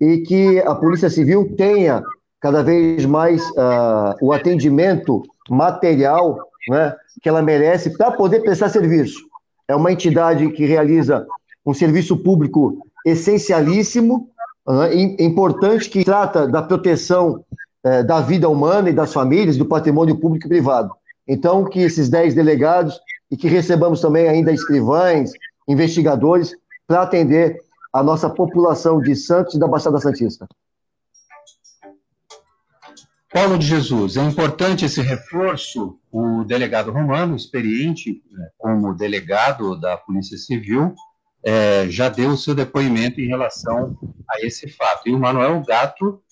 [0.00, 2.02] e que a Polícia Civil tenha
[2.40, 9.20] cada vez mais uh, o atendimento material né, que ela merece para poder prestar serviço.
[9.66, 11.26] É uma entidade que realiza
[11.64, 14.28] um serviço público essencialíssimo,
[14.66, 17.44] uh, importante, que trata da proteção
[17.84, 20.90] uh, da vida humana e das famílias, do patrimônio público e privado.
[21.26, 22.98] Então, que esses 10 delegados
[23.30, 25.32] e que recebamos também ainda escrivães,
[25.68, 26.54] investigadores
[26.86, 27.58] para atender
[27.92, 30.46] a nossa população de Santos e da Baixada Santista.
[33.32, 35.98] Paulo de Jesus, é importante esse reforço.
[36.12, 40.94] O delegado romano, experiente né, como delegado da Polícia Civil,
[41.44, 43.98] é, já deu o seu depoimento em relação
[44.30, 45.08] a esse fato.
[45.08, 46.22] E o Manuel Gato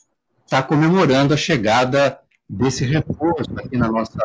[0.53, 4.19] está comemorando a chegada desse reforço aqui na nossa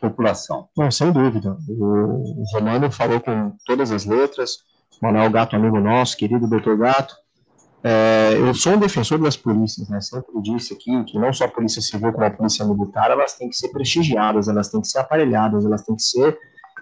[0.00, 0.68] população.
[0.76, 1.56] Não, sem dúvida.
[1.68, 4.58] O, o Romano falou com todas as letras,
[5.00, 7.14] Manuel Gato, amigo nosso, querido doutor Gato.
[7.84, 10.00] É, eu sou um defensor das polícias, né?
[10.00, 13.48] Sempre disse aqui que não só a polícia civil como a polícia militar, elas têm
[13.48, 16.36] que ser prestigiadas, elas têm que ser aparelhadas, elas têm que ser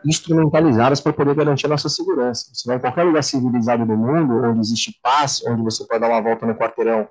[0.06, 2.48] instrumentalizadas para poder garantir a nossa segurança.
[2.54, 6.08] Se vai em qualquer lugar civilizado do mundo, onde existe paz, onde você pode dar
[6.08, 7.06] uma volta no quarteirão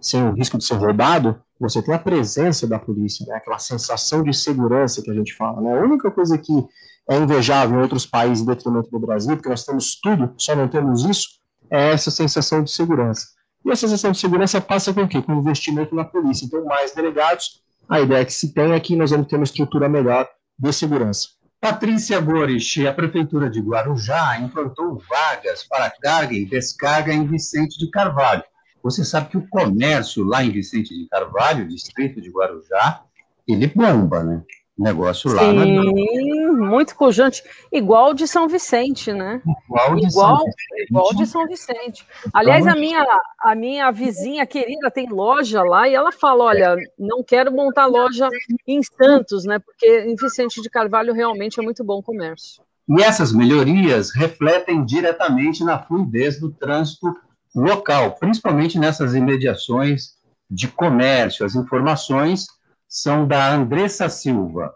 [0.00, 3.36] sem o risco de ser roubado, você tem a presença da polícia, né?
[3.36, 5.60] aquela sensação de segurança que a gente fala.
[5.60, 5.78] Né?
[5.78, 6.52] A única coisa que
[7.08, 10.68] é invejável em outros países em detrimento do Brasil, porque nós temos tudo, só não
[10.68, 11.28] temos isso,
[11.70, 13.26] é essa sensação de segurança.
[13.64, 15.20] E a sensação de segurança passa com o quê?
[15.20, 16.44] Com investimento na polícia.
[16.44, 19.88] Então, mais delegados, a ideia que se tem é que nós vamos ter uma estrutura
[19.88, 20.28] melhor
[20.58, 21.28] de segurança.
[21.60, 27.90] Patrícia Boric, a Prefeitura de Guarujá implantou vagas para carga e descarga em Vicente de
[27.90, 28.44] Carvalho.
[28.82, 33.02] Você sabe que o comércio lá em Vicente de Carvalho, distrito de Guarujá,
[33.46, 34.42] ele bomba, né?
[34.78, 35.42] O negócio lá.
[35.42, 37.42] Sim, muito pujante.
[37.72, 39.42] Igual de São Vicente, né?
[39.68, 40.88] Igual de, igual, São, Vicente.
[40.88, 42.06] igual de São Vicente.
[42.32, 43.04] Aliás, a minha,
[43.40, 48.28] a minha vizinha querida tem loja lá e ela fala: olha, não quero montar loja
[48.66, 49.58] em Santos, né?
[49.58, 52.62] Porque em Vicente de Carvalho realmente é muito bom comércio.
[52.88, 57.14] E essas melhorias refletem diretamente na fluidez do trânsito
[57.54, 60.16] local, principalmente nessas imediações
[60.50, 61.44] de comércio.
[61.44, 62.46] As informações
[62.88, 64.74] são da Andressa Silva.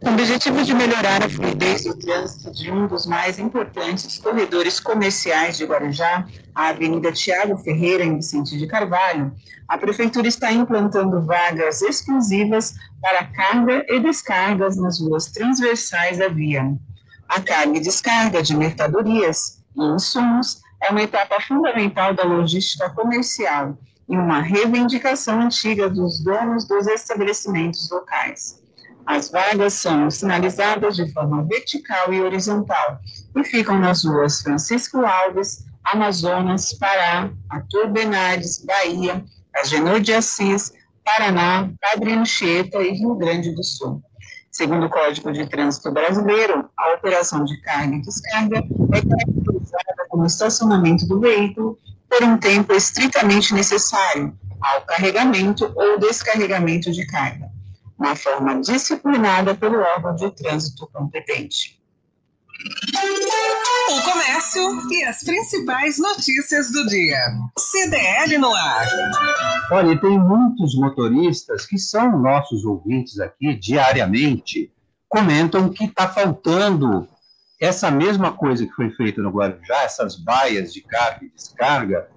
[0.00, 4.78] Com o objetivo de melhorar a fluidez do trânsito de um dos mais importantes corredores
[4.78, 6.24] comerciais de Guarujá,
[6.54, 9.34] a Avenida Tiago Ferreira, em Vicente de Carvalho,
[9.66, 16.62] a Prefeitura está implantando vagas exclusivas para carga e descargas nas ruas transversais da via.
[17.28, 23.76] A carga e descarga de mercadorias e insumos é uma etapa fundamental da logística comercial
[24.08, 28.62] e uma reivindicação antiga dos donos dos estabelecimentos locais.
[29.06, 32.98] As vagas são sinalizadas de forma vertical e horizontal
[33.36, 39.24] e ficam nas ruas Francisco Alves, Amazonas, Pará, Arthur Bernardes, Bahia,
[39.56, 40.72] Agenor de Assis,
[41.04, 44.02] Paraná, Padre Anchieta e Rio Grande do Sul.
[44.58, 50.26] Segundo o Código de Trânsito Brasileiro, a operação de carga e descarga é caracterizada como
[50.26, 51.78] estacionamento do veículo
[52.10, 57.48] por um tempo estritamente necessário ao carregamento ou descarregamento de carga,
[57.96, 61.77] na forma disciplinada pelo órgão de trânsito competente.
[63.90, 67.18] O comércio e as principais notícias do dia.
[67.56, 68.86] CDL no ar.
[69.70, 74.72] Olha, tem muitos motoristas que são nossos ouvintes aqui diariamente,
[75.08, 77.06] comentam que está faltando
[77.60, 82.08] essa mesma coisa que foi feita no Guarujá, essas baias de carga e descarga,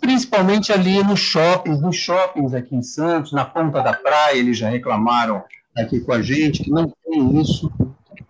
[0.00, 4.68] principalmente ali nos shoppings, nos shoppings aqui em Santos, na ponta da praia, eles já
[4.68, 5.42] reclamaram
[5.76, 7.70] aqui com a gente que não tem isso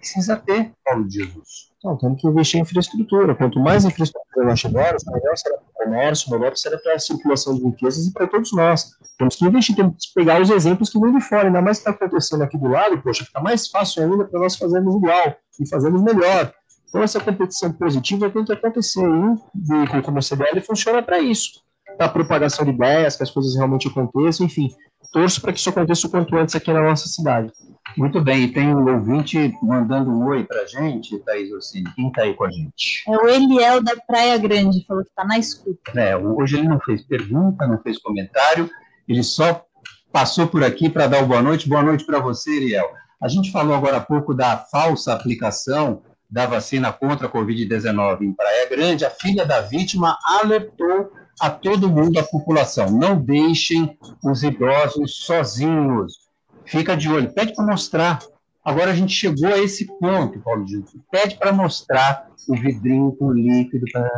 [0.07, 1.73] precisa ter, Paulo Jesus.
[1.79, 3.35] Então, temos que investir em infraestrutura.
[3.35, 7.55] Quanto mais infraestrutura nós tivermos, melhor será para o comércio, melhor será para a circulação
[7.55, 8.93] de riquezas e para todos nós.
[9.19, 11.89] Temos que investir, temos que pegar os exemplos que vêm de fora, ainda mais que
[11.89, 15.69] está acontecendo aqui do lado, poxa, fica mais fácil ainda para nós fazermos igual e
[15.69, 16.53] fazermos melhor.
[16.89, 21.66] Então, essa competição positiva tem que acontecer e como a CDL funciona para isso
[21.97, 24.69] para propagação de ideias, que as coisas realmente aconteçam, enfim,
[25.13, 27.53] torço para que isso aconteça o quanto antes aqui na nossa cidade.
[27.97, 31.91] Muito bem, e tem um ouvinte mandando um oi para a gente, Thaís Ossini.
[31.95, 33.03] Quem está aí com a gente?
[33.09, 35.99] É o Eliel da Praia Grande, falou que está na escuta.
[35.99, 38.69] É, hoje ele não fez pergunta, não fez comentário,
[39.09, 39.65] ele só
[40.13, 41.69] passou por aqui para dar o boa noite.
[41.69, 42.91] Boa noite para você, Eliel.
[43.23, 48.33] A gente falou agora há pouco da falsa aplicação da vacina contra a Covid-19 em
[48.33, 49.05] Praia Grande.
[49.05, 56.27] A filha da vítima alertou a todo mundo, a população, não deixem os idosos sozinhos
[56.67, 58.19] fica de olho, pede para mostrar.
[58.65, 60.85] Agora a gente chegou a esse ponto, Paulo Gil.
[61.11, 64.11] Pede para mostrar o vidrinho com líquido para.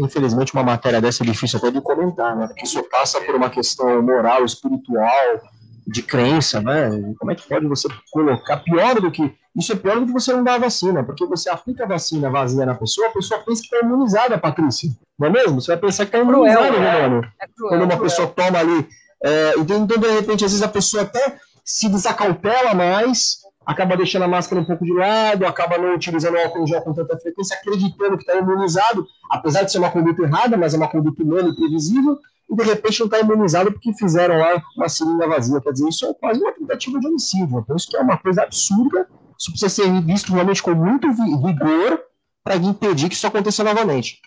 [0.00, 2.46] Infelizmente, uma matéria dessa é difícil até de comentar, né?
[2.46, 5.40] Porque isso passa por uma questão moral, espiritual,
[5.86, 6.90] de crença, né?
[7.18, 9.34] Como é que pode você colocar pior do que.
[9.54, 12.30] Isso é pior do que você não dar a vacina, porque você aplica a vacina
[12.30, 14.90] vazia na pessoa, a pessoa pensa que está imunizada, Patrícia.
[15.18, 15.60] Não é mesmo?
[15.60, 17.32] Você vai pensar que está imunizada, né, mano?
[17.40, 18.86] É cruel, Quando uma é pessoa toma ali
[19.22, 24.22] é, então, então, de repente, às vezes a pessoa até se desacautela mais, acaba deixando
[24.22, 27.18] a máscara um pouco de lado, acaba não utilizando o álcool em gel com tanta
[27.18, 31.22] frequência, acreditando que está imunizado, apesar de ser uma conduta errada, mas é uma conduta
[31.22, 32.18] humana e previsível,
[32.48, 35.60] e de repente não está imunizado porque fizeram lá uma seringa vazia.
[35.60, 37.58] Quer dizer, isso é quase uma tentativa de homicídio.
[37.58, 42.02] Então, isso que é uma coisa absurda, isso precisa ser visto realmente com muito vigor
[42.44, 44.20] para impedir que isso aconteça novamente.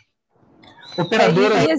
[0.97, 1.55] Operadora.
[1.63, 1.75] É,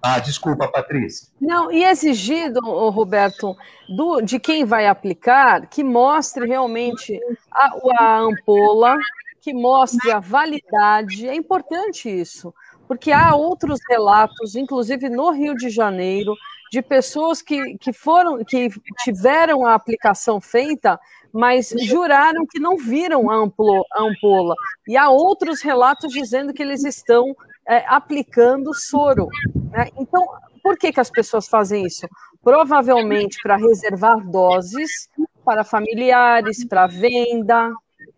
[0.00, 1.28] ah, desculpa, Patrícia.
[1.40, 3.56] Não, e exigido, Roberto,
[3.88, 7.18] do, de quem vai aplicar, que mostre realmente
[7.50, 8.96] a, a ampola,
[9.40, 11.26] que mostre a validade.
[11.26, 12.54] É importante isso,
[12.86, 16.34] porque há outros relatos, inclusive no Rio de Janeiro,
[16.70, 18.68] de pessoas que, que foram, que
[19.04, 20.98] tiveram a aplicação feita,
[21.32, 24.54] mas juraram que não viram a, a ampola.
[24.88, 27.34] E há outros relatos dizendo que eles estão
[27.66, 29.28] é, aplicando soro.
[29.70, 29.88] Né?
[29.96, 30.26] Então,
[30.62, 32.08] por que, que as pessoas fazem isso?
[32.42, 35.08] Provavelmente para reservar doses
[35.44, 37.72] para familiares, para venda.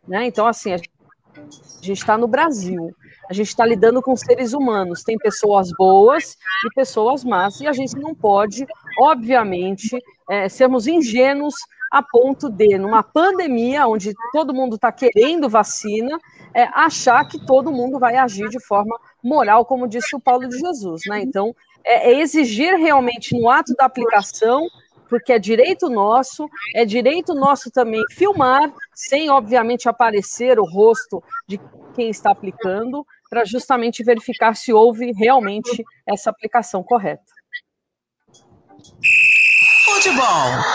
[0.06, 0.26] Né?
[0.26, 2.94] Então, assim, a gente está no Brasil,
[3.28, 7.72] a gente está lidando com seres humanos, tem pessoas boas e pessoas más, e a
[7.72, 8.66] gente não pode,
[9.00, 9.98] obviamente,
[10.28, 11.54] é, sermos ingênuos
[11.90, 16.18] a ponto de, numa pandemia onde todo mundo está querendo vacina,
[16.54, 20.58] é, achar que todo mundo vai agir de forma moral, como disse o Paulo de
[20.58, 21.02] Jesus.
[21.06, 21.20] Né?
[21.20, 21.54] Então,
[21.84, 24.66] é, é exigir realmente no ato da aplicação
[25.08, 31.60] porque é direito nosso, é direito nosso também filmar, sem obviamente aparecer o rosto de
[31.94, 37.24] quem está aplicando, para justamente verificar se houve realmente essa aplicação correta.
[39.84, 40.24] Futebol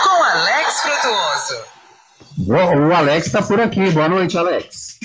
[0.02, 1.72] com Alex Frutuoso.
[2.48, 3.90] O Alex está por aqui.
[3.90, 4.98] Boa noite, Alex.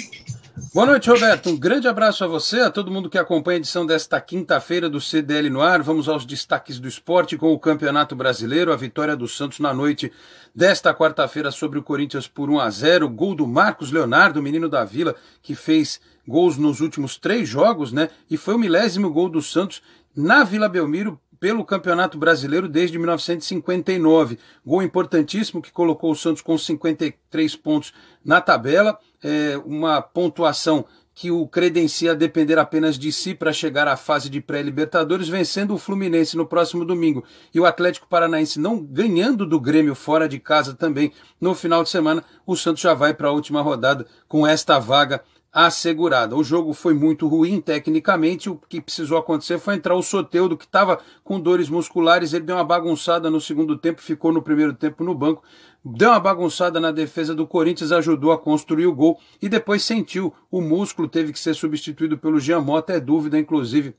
[0.73, 1.49] Boa noite, Roberto.
[1.49, 4.99] Um grande abraço a você, a todo mundo que acompanha a edição desta quinta-feira do
[4.99, 5.81] CDL no ar.
[5.81, 10.11] Vamos aos destaques do esporte com o Campeonato Brasileiro, a vitória do Santos na noite
[10.53, 14.83] desta quarta-feira sobre o Corinthians por 1 a 0, gol do Marcos Leonardo, menino da
[14.83, 18.09] Vila, que fez gols nos últimos três jogos, né?
[18.29, 19.81] E foi o milésimo gol do Santos
[20.15, 24.37] na Vila Belmiro pelo Campeonato Brasileiro desde 1959.
[24.65, 30.85] Gol importantíssimo que colocou o Santos com 53 pontos na tabela, é, uma pontuação
[31.17, 35.73] que o credencia a depender apenas de si para chegar à fase de pré-libertadores, vencendo
[35.73, 40.39] o Fluminense no próximo domingo e o Atlético Paranaense não ganhando do Grêmio fora de
[40.39, 41.11] casa também
[41.41, 45.23] no final de semana, o Santos já vai para a última rodada com esta vaga
[45.57, 46.35] assegurada.
[46.35, 50.65] O jogo foi muito ruim tecnicamente, o que precisou acontecer foi entrar o Soteudo, que
[50.65, 55.03] estava com dores musculares, ele deu uma bagunçada no segundo tempo, ficou no primeiro tempo
[55.03, 55.41] no banco,
[55.83, 60.31] deu uma bagunçada na defesa do Corinthians, ajudou a construir o gol e depois sentiu
[60.51, 63.95] o músculo, teve que ser substituído pelo Jean Mota, é dúvida, inclusive,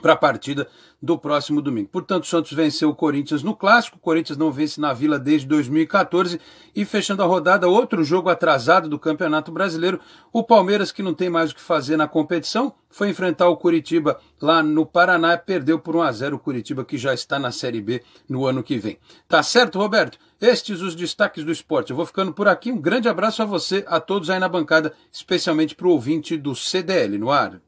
[0.00, 0.68] para a partida
[1.00, 1.88] do próximo domingo.
[1.90, 5.46] Portanto, o Santos venceu o Corinthians no clássico, o Corinthians não vence na Vila desde
[5.46, 6.40] 2014
[6.74, 10.00] e fechando a rodada, outro jogo atrasado do Campeonato Brasileiro,
[10.32, 14.18] o Palmeiras que não tem mais o que fazer na competição, foi enfrentar o Curitiba
[14.40, 17.80] lá no Paraná perdeu por 1 a 0 o Curitiba que já está na Série
[17.80, 18.98] B no ano que vem.
[19.28, 20.18] Tá certo, Roberto?
[20.40, 21.90] Estes os destaques do esporte.
[21.90, 22.70] Eu vou ficando por aqui.
[22.70, 26.54] Um grande abraço a você, a todos aí na bancada, especialmente para o ouvinte do
[26.54, 27.60] CDL no ar.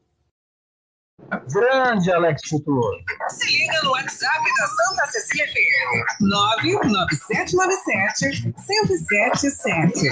[1.53, 2.97] Grande Alex Futur.
[3.29, 6.03] Se liga no WhatsApp da Santa Cecília FM.
[9.01, 10.11] 99797-1077.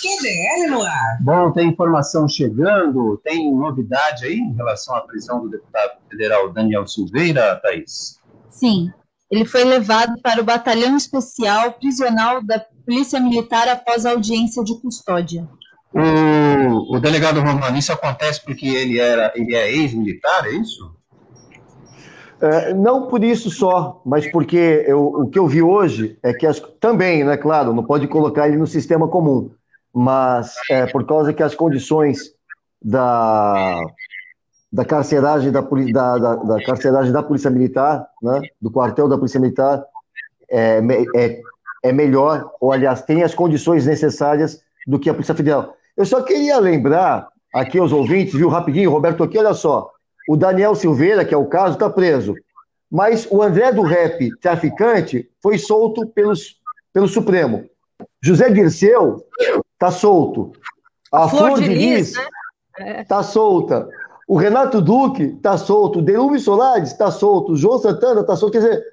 [0.00, 1.18] QDL no ar.
[1.20, 6.86] Bom, tem informação chegando, tem novidade aí em relação à prisão do deputado federal Daniel
[6.86, 8.18] Silveira, Thaís?
[8.48, 8.90] Sim,
[9.30, 14.74] ele foi levado para o batalhão especial prisional da Polícia Militar após a audiência de
[14.80, 15.48] custódia.
[15.92, 20.94] O, o delegado Romano, isso acontece porque ele, era, ele é ex-militar, é isso?
[22.40, 26.46] É, não por isso só, mas porque eu, o que eu vi hoje é que
[26.46, 29.50] as, também, né, claro, não pode colocar ele no sistema comum,
[29.92, 32.34] mas é, por causa que as condições
[32.82, 33.78] da,
[34.72, 39.40] da carceragem da, da, da, da carceragem da Polícia Militar, né, do quartel da Polícia
[39.40, 39.84] Militar,
[40.48, 40.80] é,
[41.14, 41.40] é,
[41.82, 45.74] é melhor, ou aliás, tem as condições necessárias do que a Polícia Federal.
[46.00, 49.90] Eu só queria lembrar aqui aos ouvintes, viu, rapidinho, Roberto, aqui, olha só.
[50.26, 52.34] O Daniel Silveira, que é o caso, está preso.
[52.90, 56.56] Mas o André do Rap, traficante, foi solto pelos,
[56.90, 57.66] pelo Supremo.
[58.22, 59.22] José Dirceu
[59.74, 60.52] está solto.
[61.12, 62.22] A Flor, Flor de Lis está
[62.78, 63.04] né?
[63.04, 63.86] Tá solta.
[64.26, 65.98] O Renato Duque está solto.
[65.98, 67.52] O Delumi Solares está solto.
[67.52, 68.52] O João Santana está solto.
[68.52, 68.84] Quer dizer,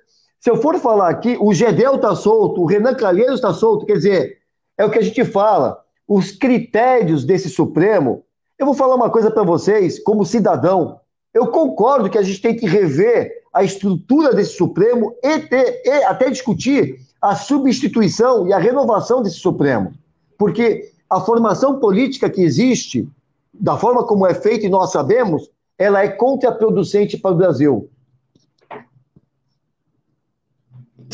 [0.42, 2.64] se eu for falar aqui, o Gedel está solto.
[2.64, 3.86] O Renan Calheiros está solto.
[3.86, 4.40] Quer dizer,
[4.78, 8.24] é o que a gente fala os critérios desse Supremo.
[8.58, 11.00] Eu vou falar uma coisa para vocês, como cidadão.
[11.34, 16.04] Eu concordo que a gente tem que rever a estrutura desse Supremo e, ter, e
[16.04, 19.94] até discutir a substituição e a renovação desse Supremo.
[20.38, 23.08] Porque a formação política que existe,
[23.54, 27.90] da forma como é feita e nós sabemos, ela é contraproducente para o Brasil.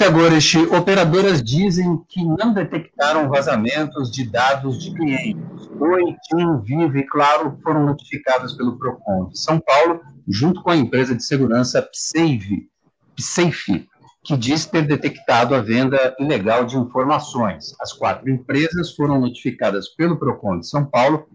[0.01, 0.37] Agora,
[0.75, 5.69] operadoras dizem que não detectaram vazamentos de dados de clientes.
[5.79, 10.75] Oi, Tim, Vivo e Claro foram notificadas pelo PROCON de São Paulo, junto com a
[10.75, 12.69] empresa de segurança Psafe,
[13.15, 13.87] Psafe,
[14.23, 17.73] que diz ter detectado a venda ilegal de informações.
[17.79, 21.27] As quatro empresas foram notificadas pelo PROCON de São Paulo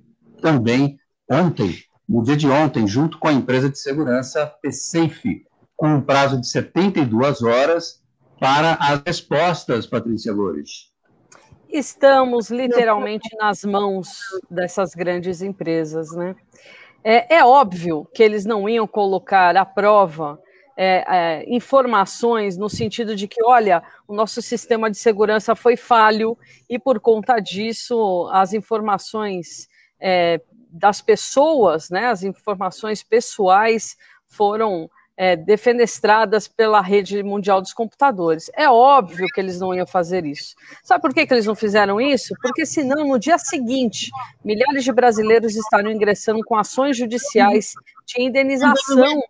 [0.43, 0.99] também
[1.31, 1.75] ontem,
[2.09, 5.47] no dia de ontem, junto com a empresa de segurança Psafe,
[5.77, 8.03] com um prazo de 72 horas
[8.39, 10.93] para as respostas, Patrícia Loures.
[11.69, 14.21] Estamos literalmente nas mãos
[14.51, 16.35] dessas grandes empresas, né?
[17.05, 20.41] É, é óbvio que eles não iam colocar à prova
[20.77, 26.39] é, é, informações no sentido de que, olha, o nosso sistema de segurança foi falho
[26.71, 29.69] e por conta disso as informações
[30.01, 34.89] é, das pessoas, né, as informações pessoais foram
[35.21, 38.49] é, defenestradas pela rede mundial dos computadores.
[38.55, 40.55] É óbvio que eles não iam fazer isso.
[40.85, 42.33] Sabe por que, que eles não fizeram isso?
[42.41, 44.13] Porque senão, no dia seguinte,
[44.45, 47.73] milhares de brasileiros estariam ingressando com ações judiciais
[48.07, 49.21] de indenização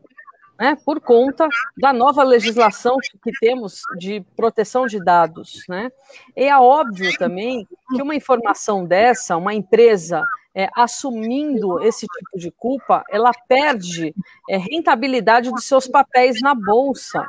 [0.60, 5.62] né, por conta da nova legislação que temos de proteção de dados.
[5.70, 5.90] Né?
[6.36, 10.22] E é óbvio também que uma informação dessa, uma empresa
[10.58, 14.12] é, assumindo esse tipo de culpa, ela perde
[14.50, 17.24] é, rentabilidade dos seus papéis na bolsa.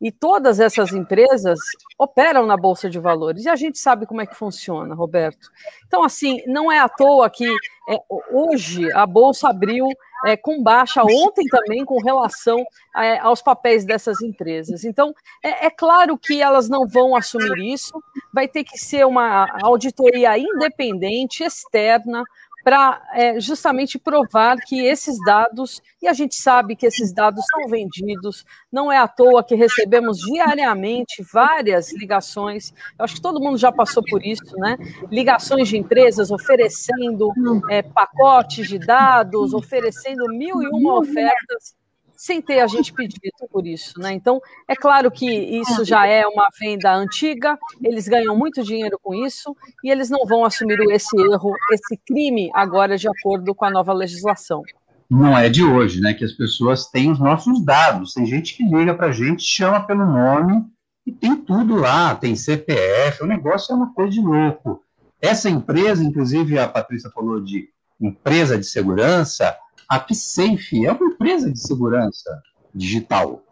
[0.00, 1.60] E todas essas empresas
[1.96, 3.44] operam na bolsa de valores.
[3.44, 5.48] E a gente sabe como é que funciona, Roberto.
[5.86, 7.48] Então, assim, não é à toa que
[7.88, 7.98] é,
[8.32, 9.86] hoje a bolsa abriu
[10.24, 12.64] é, com baixa, ontem também, com relação
[12.96, 14.84] é, aos papéis dessas empresas.
[14.84, 17.92] Então, é, é, claro que elas não vão assumir isso,
[18.34, 22.24] vai ter que ser uma auditoria independente, externa,
[22.62, 27.68] para é, justamente provar que esses dados, e a gente sabe que esses dados são
[27.68, 33.58] vendidos, não é à toa que recebemos diariamente várias ligações, eu acho que todo mundo
[33.58, 34.76] já passou por isso, né?
[35.10, 37.32] Ligações de empresas oferecendo
[37.68, 41.74] é, pacotes de dados, oferecendo mil e uma ofertas
[42.22, 43.20] sem ter a gente pedido
[43.50, 44.12] por isso, né?
[44.12, 49.12] Então, é claro que isso já é uma venda antiga, eles ganham muito dinheiro com
[49.12, 53.70] isso e eles não vão assumir esse erro, esse crime agora de acordo com a
[53.72, 54.62] nova legislação.
[55.10, 56.14] Não é de hoje, né?
[56.14, 58.14] Que as pessoas têm os nossos dados.
[58.14, 60.64] Tem gente que liga para a gente, chama pelo nome
[61.04, 64.80] e tem tudo lá, tem CPF, o negócio é uma coisa de louco.
[65.20, 67.68] Essa empresa, inclusive a Patrícia falou de
[68.00, 69.56] empresa de segurança,
[69.92, 72.42] a PSafe é uma empresa de segurança
[72.74, 73.42] digital.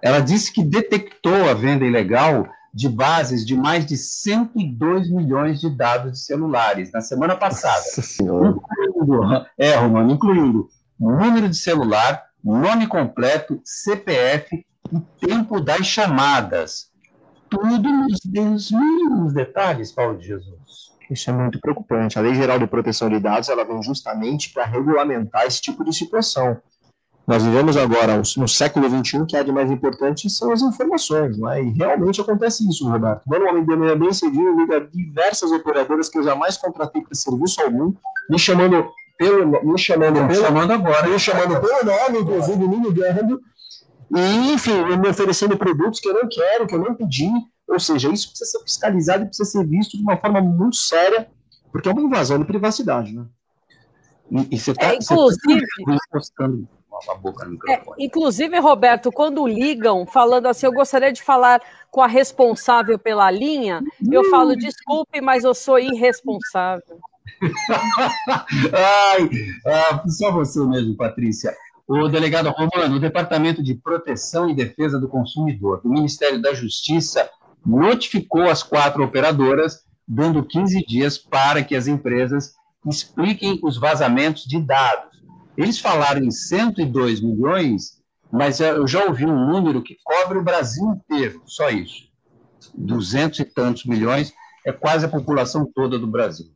[0.00, 5.68] Ela disse que detectou a venda ilegal de bases de mais de 102 milhões de
[5.68, 7.84] dados de celulares na semana passada.
[8.18, 16.90] Incluindo, é, Romano, incluindo número de celular, nome completo, CPF e tempo das chamadas.
[17.50, 20.91] Tudo nos, nos mínimos detalhes, Paulo de Jesus.
[21.12, 22.18] Isso é muito preocupante.
[22.18, 25.94] A Lei Geral de Proteção de Dados ela vem justamente para regulamentar esse tipo de
[25.94, 26.56] situação.
[27.26, 31.62] Nós vivemos agora no século XXI, que é de mais importante são as informações, né?
[31.62, 33.22] e realmente acontece isso, Roberto.
[33.26, 37.94] Normalmente, de manhã bem cedinho, liga diversas operadoras que eu jamais contratei para serviço algum,
[38.28, 43.40] me chamando pelo, me chamando, pelo, chamando agora, me chamando pelo nome, inclusive me ligando,
[44.14, 47.30] e enfim, me oferecendo produtos que eu não quero, que eu não pedi,
[47.72, 51.28] ou seja, isso precisa ser fiscalizado e precisa ser visto de uma forma muito séria,
[51.70, 53.24] porque é uma invasão de privacidade, né?
[54.30, 55.66] E, e você está é, inclusive,
[57.20, 61.60] boca no É, inclusive, Roberto, quando ligam falando assim, eu gostaria de falar
[61.90, 66.98] com a responsável pela linha, eu falo, desculpe, mas eu sou irresponsável.
[69.10, 69.30] Ai,
[69.66, 71.54] ah, só você mesmo, Patrícia.
[71.86, 77.28] O delegado Romano, o Departamento de Proteção e Defesa do Consumidor do Ministério da Justiça
[77.64, 82.54] notificou as quatro operadoras, dando 15 dias para que as empresas
[82.86, 85.22] expliquem os vazamentos de dados.
[85.56, 88.00] Eles falaram em 102 milhões,
[88.30, 92.10] mas eu já ouvi um número que cobre o Brasil inteiro, só isso.
[92.74, 94.32] 200 e tantos milhões
[94.64, 96.46] é quase a população toda do Brasil.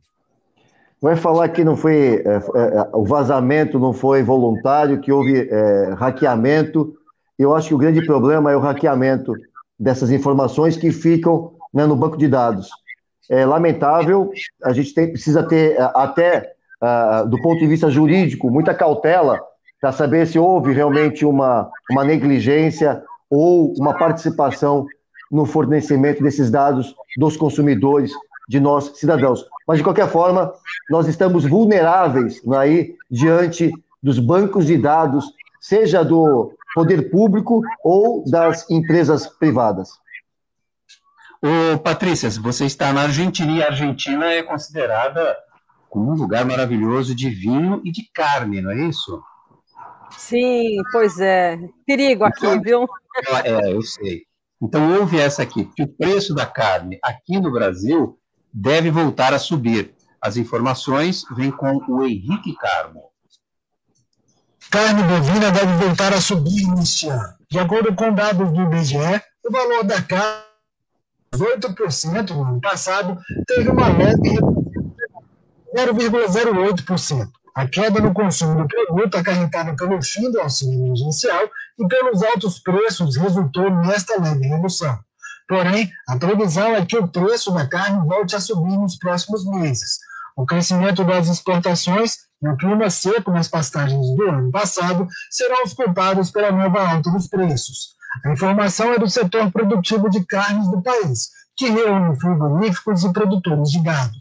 [0.99, 5.93] Vai falar que não foi é, é, o vazamento não foi voluntário, que houve é,
[5.93, 6.95] hackeamento.
[7.37, 9.33] Eu acho que o grande problema é o hackeamento
[9.79, 12.69] dessas informações que ficam né, no banco de dados.
[13.29, 14.31] É lamentável,
[14.63, 19.39] a gente tem, precisa ter até, uh, do ponto de vista jurídico, muita cautela
[19.81, 24.85] para saber se houve realmente uma, uma negligência ou uma participação
[25.31, 28.11] no fornecimento desses dados dos consumidores,
[28.47, 29.45] de nós, cidadãos.
[29.67, 30.53] Mas, de qualquer forma,
[30.89, 33.71] nós estamos vulneráveis aí diante
[34.01, 35.25] dos bancos de dados,
[35.59, 39.89] seja do poder público ou das empresas privadas.
[41.41, 45.35] Ô, Patrícia, você está na Argentina e a Argentina é considerada
[45.89, 49.19] como um lugar maravilhoso de vinho e de carne, não é isso?
[50.11, 51.57] Sim, pois é.
[51.83, 52.87] Perigo aqui, então, viu?
[53.43, 54.21] É, eu sei.
[54.61, 58.19] Então, houve essa aqui, que o preço da carne aqui no Brasil
[58.53, 59.95] deve voltar a subir.
[60.21, 63.01] As informações vêm com o Henrique Carmo.
[64.69, 67.33] Carne bovina deve voltar a subir neste ano.
[67.49, 70.43] De acordo com dados do IBGE, o valor da carne,
[71.33, 74.39] 8% no ano passado, teve uma leve
[75.75, 77.29] 0,08%.
[77.55, 81.49] A queda no consumo do produto, acarretada pelo fim do auxílio emergencial
[81.79, 84.99] e pelos altos preços, resultou nesta leve redução.
[85.47, 89.97] Porém, a previsão é que o preço da carne volte a subir nos próximos meses.
[90.35, 95.73] O crescimento das exportações e o clima seco nas pastagens do ano passado serão os
[95.73, 97.95] culpados pela nova alta dos preços.
[98.25, 103.71] A informação é do setor produtivo de carnes do país, que reúne frigoríficos e produtores
[103.71, 104.13] de gado.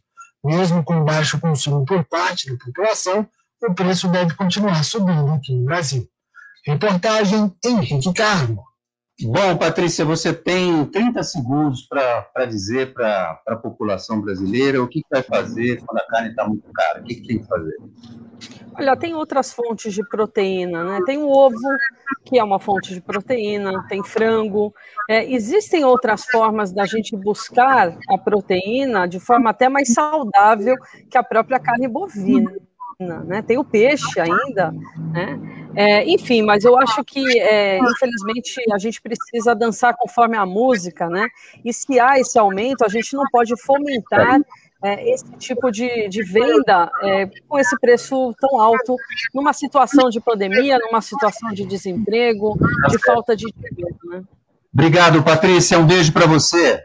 [0.44, 3.28] Mesmo com baixo consumo por parte da população,
[3.62, 6.06] o preço deve continuar subindo aqui no Brasil.
[6.64, 8.65] Reportagem Henrique Carmo.
[9.22, 15.08] Bom, Patrícia, você tem 30 segundos para dizer para a população brasileira o que, que,
[15.10, 17.00] vai fazer quando a carne está muito cara.
[17.00, 17.76] O que, que tem que fazer?
[18.74, 21.00] Olha, tem outras fontes de proteína, né?
[21.06, 21.56] Tem o ovo,
[22.26, 24.74] que é uma fonte de proteína, tem frango.
[25.08, 30.76] É, existem outras formas da gente buscar a proteína de forma até mais saudável
[31.10, 32.52] que a própria carne bovina
[32.98, 33.42] né?
[33.42, 34.72] Tem o peixe ainda,
[35.12, 35.38] né?
[35.74, 41.08] É, enfim, mas eu acho que, é, infelizmente, a gente precisa dançar conforme a música,
[41.08, 41.28] né?
[41.62, 44.40] E se há esse aumento, a gente não pode fomentar
[44.82, 48.96] é, esse tipo de, de venda é, com esse preço tão alto,
[49.34, 52.56] numa situação de pandemia, numa situação de desemprego,
[52.88, 54.22] de falta de dinheiro, né?
[54.72, 55.78] Obrigado, Patrícia.
[55.78, 56.84] Um beijo para você.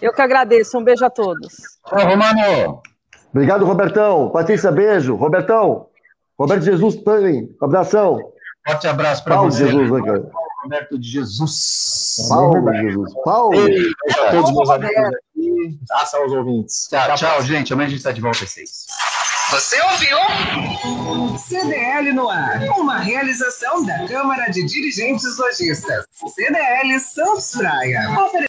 [0.00, 0.78] Eu que agradeço.
[0.78, 1.54] Um beijo a todos.
[1.90, 2.82] Ô, Romano.
[3.32, 4.30] Obrigado, Robertão.
[4.30, 5.14] Patrícia, beijo.
[5.14, 5.86] Robertão,
[6.38, 7.54] Roberto Jesus também.
[7.60, 8.32] Abração.
[8.66, 9.66] Forte abraço para Paulo você.
[9.66, 10.30] Jesus, né, cara?
[10.62, 12.26] Roberto de Jesus.
[12.28, 13.14] Paulo Jesus.
[13.24, 13.64] Paulo.
[13.64, 13.94] Beijo
[14.26, 15.78] a todos meus amigos aqui.
[15.90, 16.88] Abraço aos ouvintes.
[16.90, 17.72] Tchau, tchau, gente.
[17.72, 18.86] Amanhã a gente está de volta às seis.
[19.50, 21.38] Você ouviu?
[21.38, 22.60] CDL no ar.
[22.76, 26.04] Uma realização da Câmara de Dirigentes Lojistas.
[26.34, 28.10] CDL Santos Praia.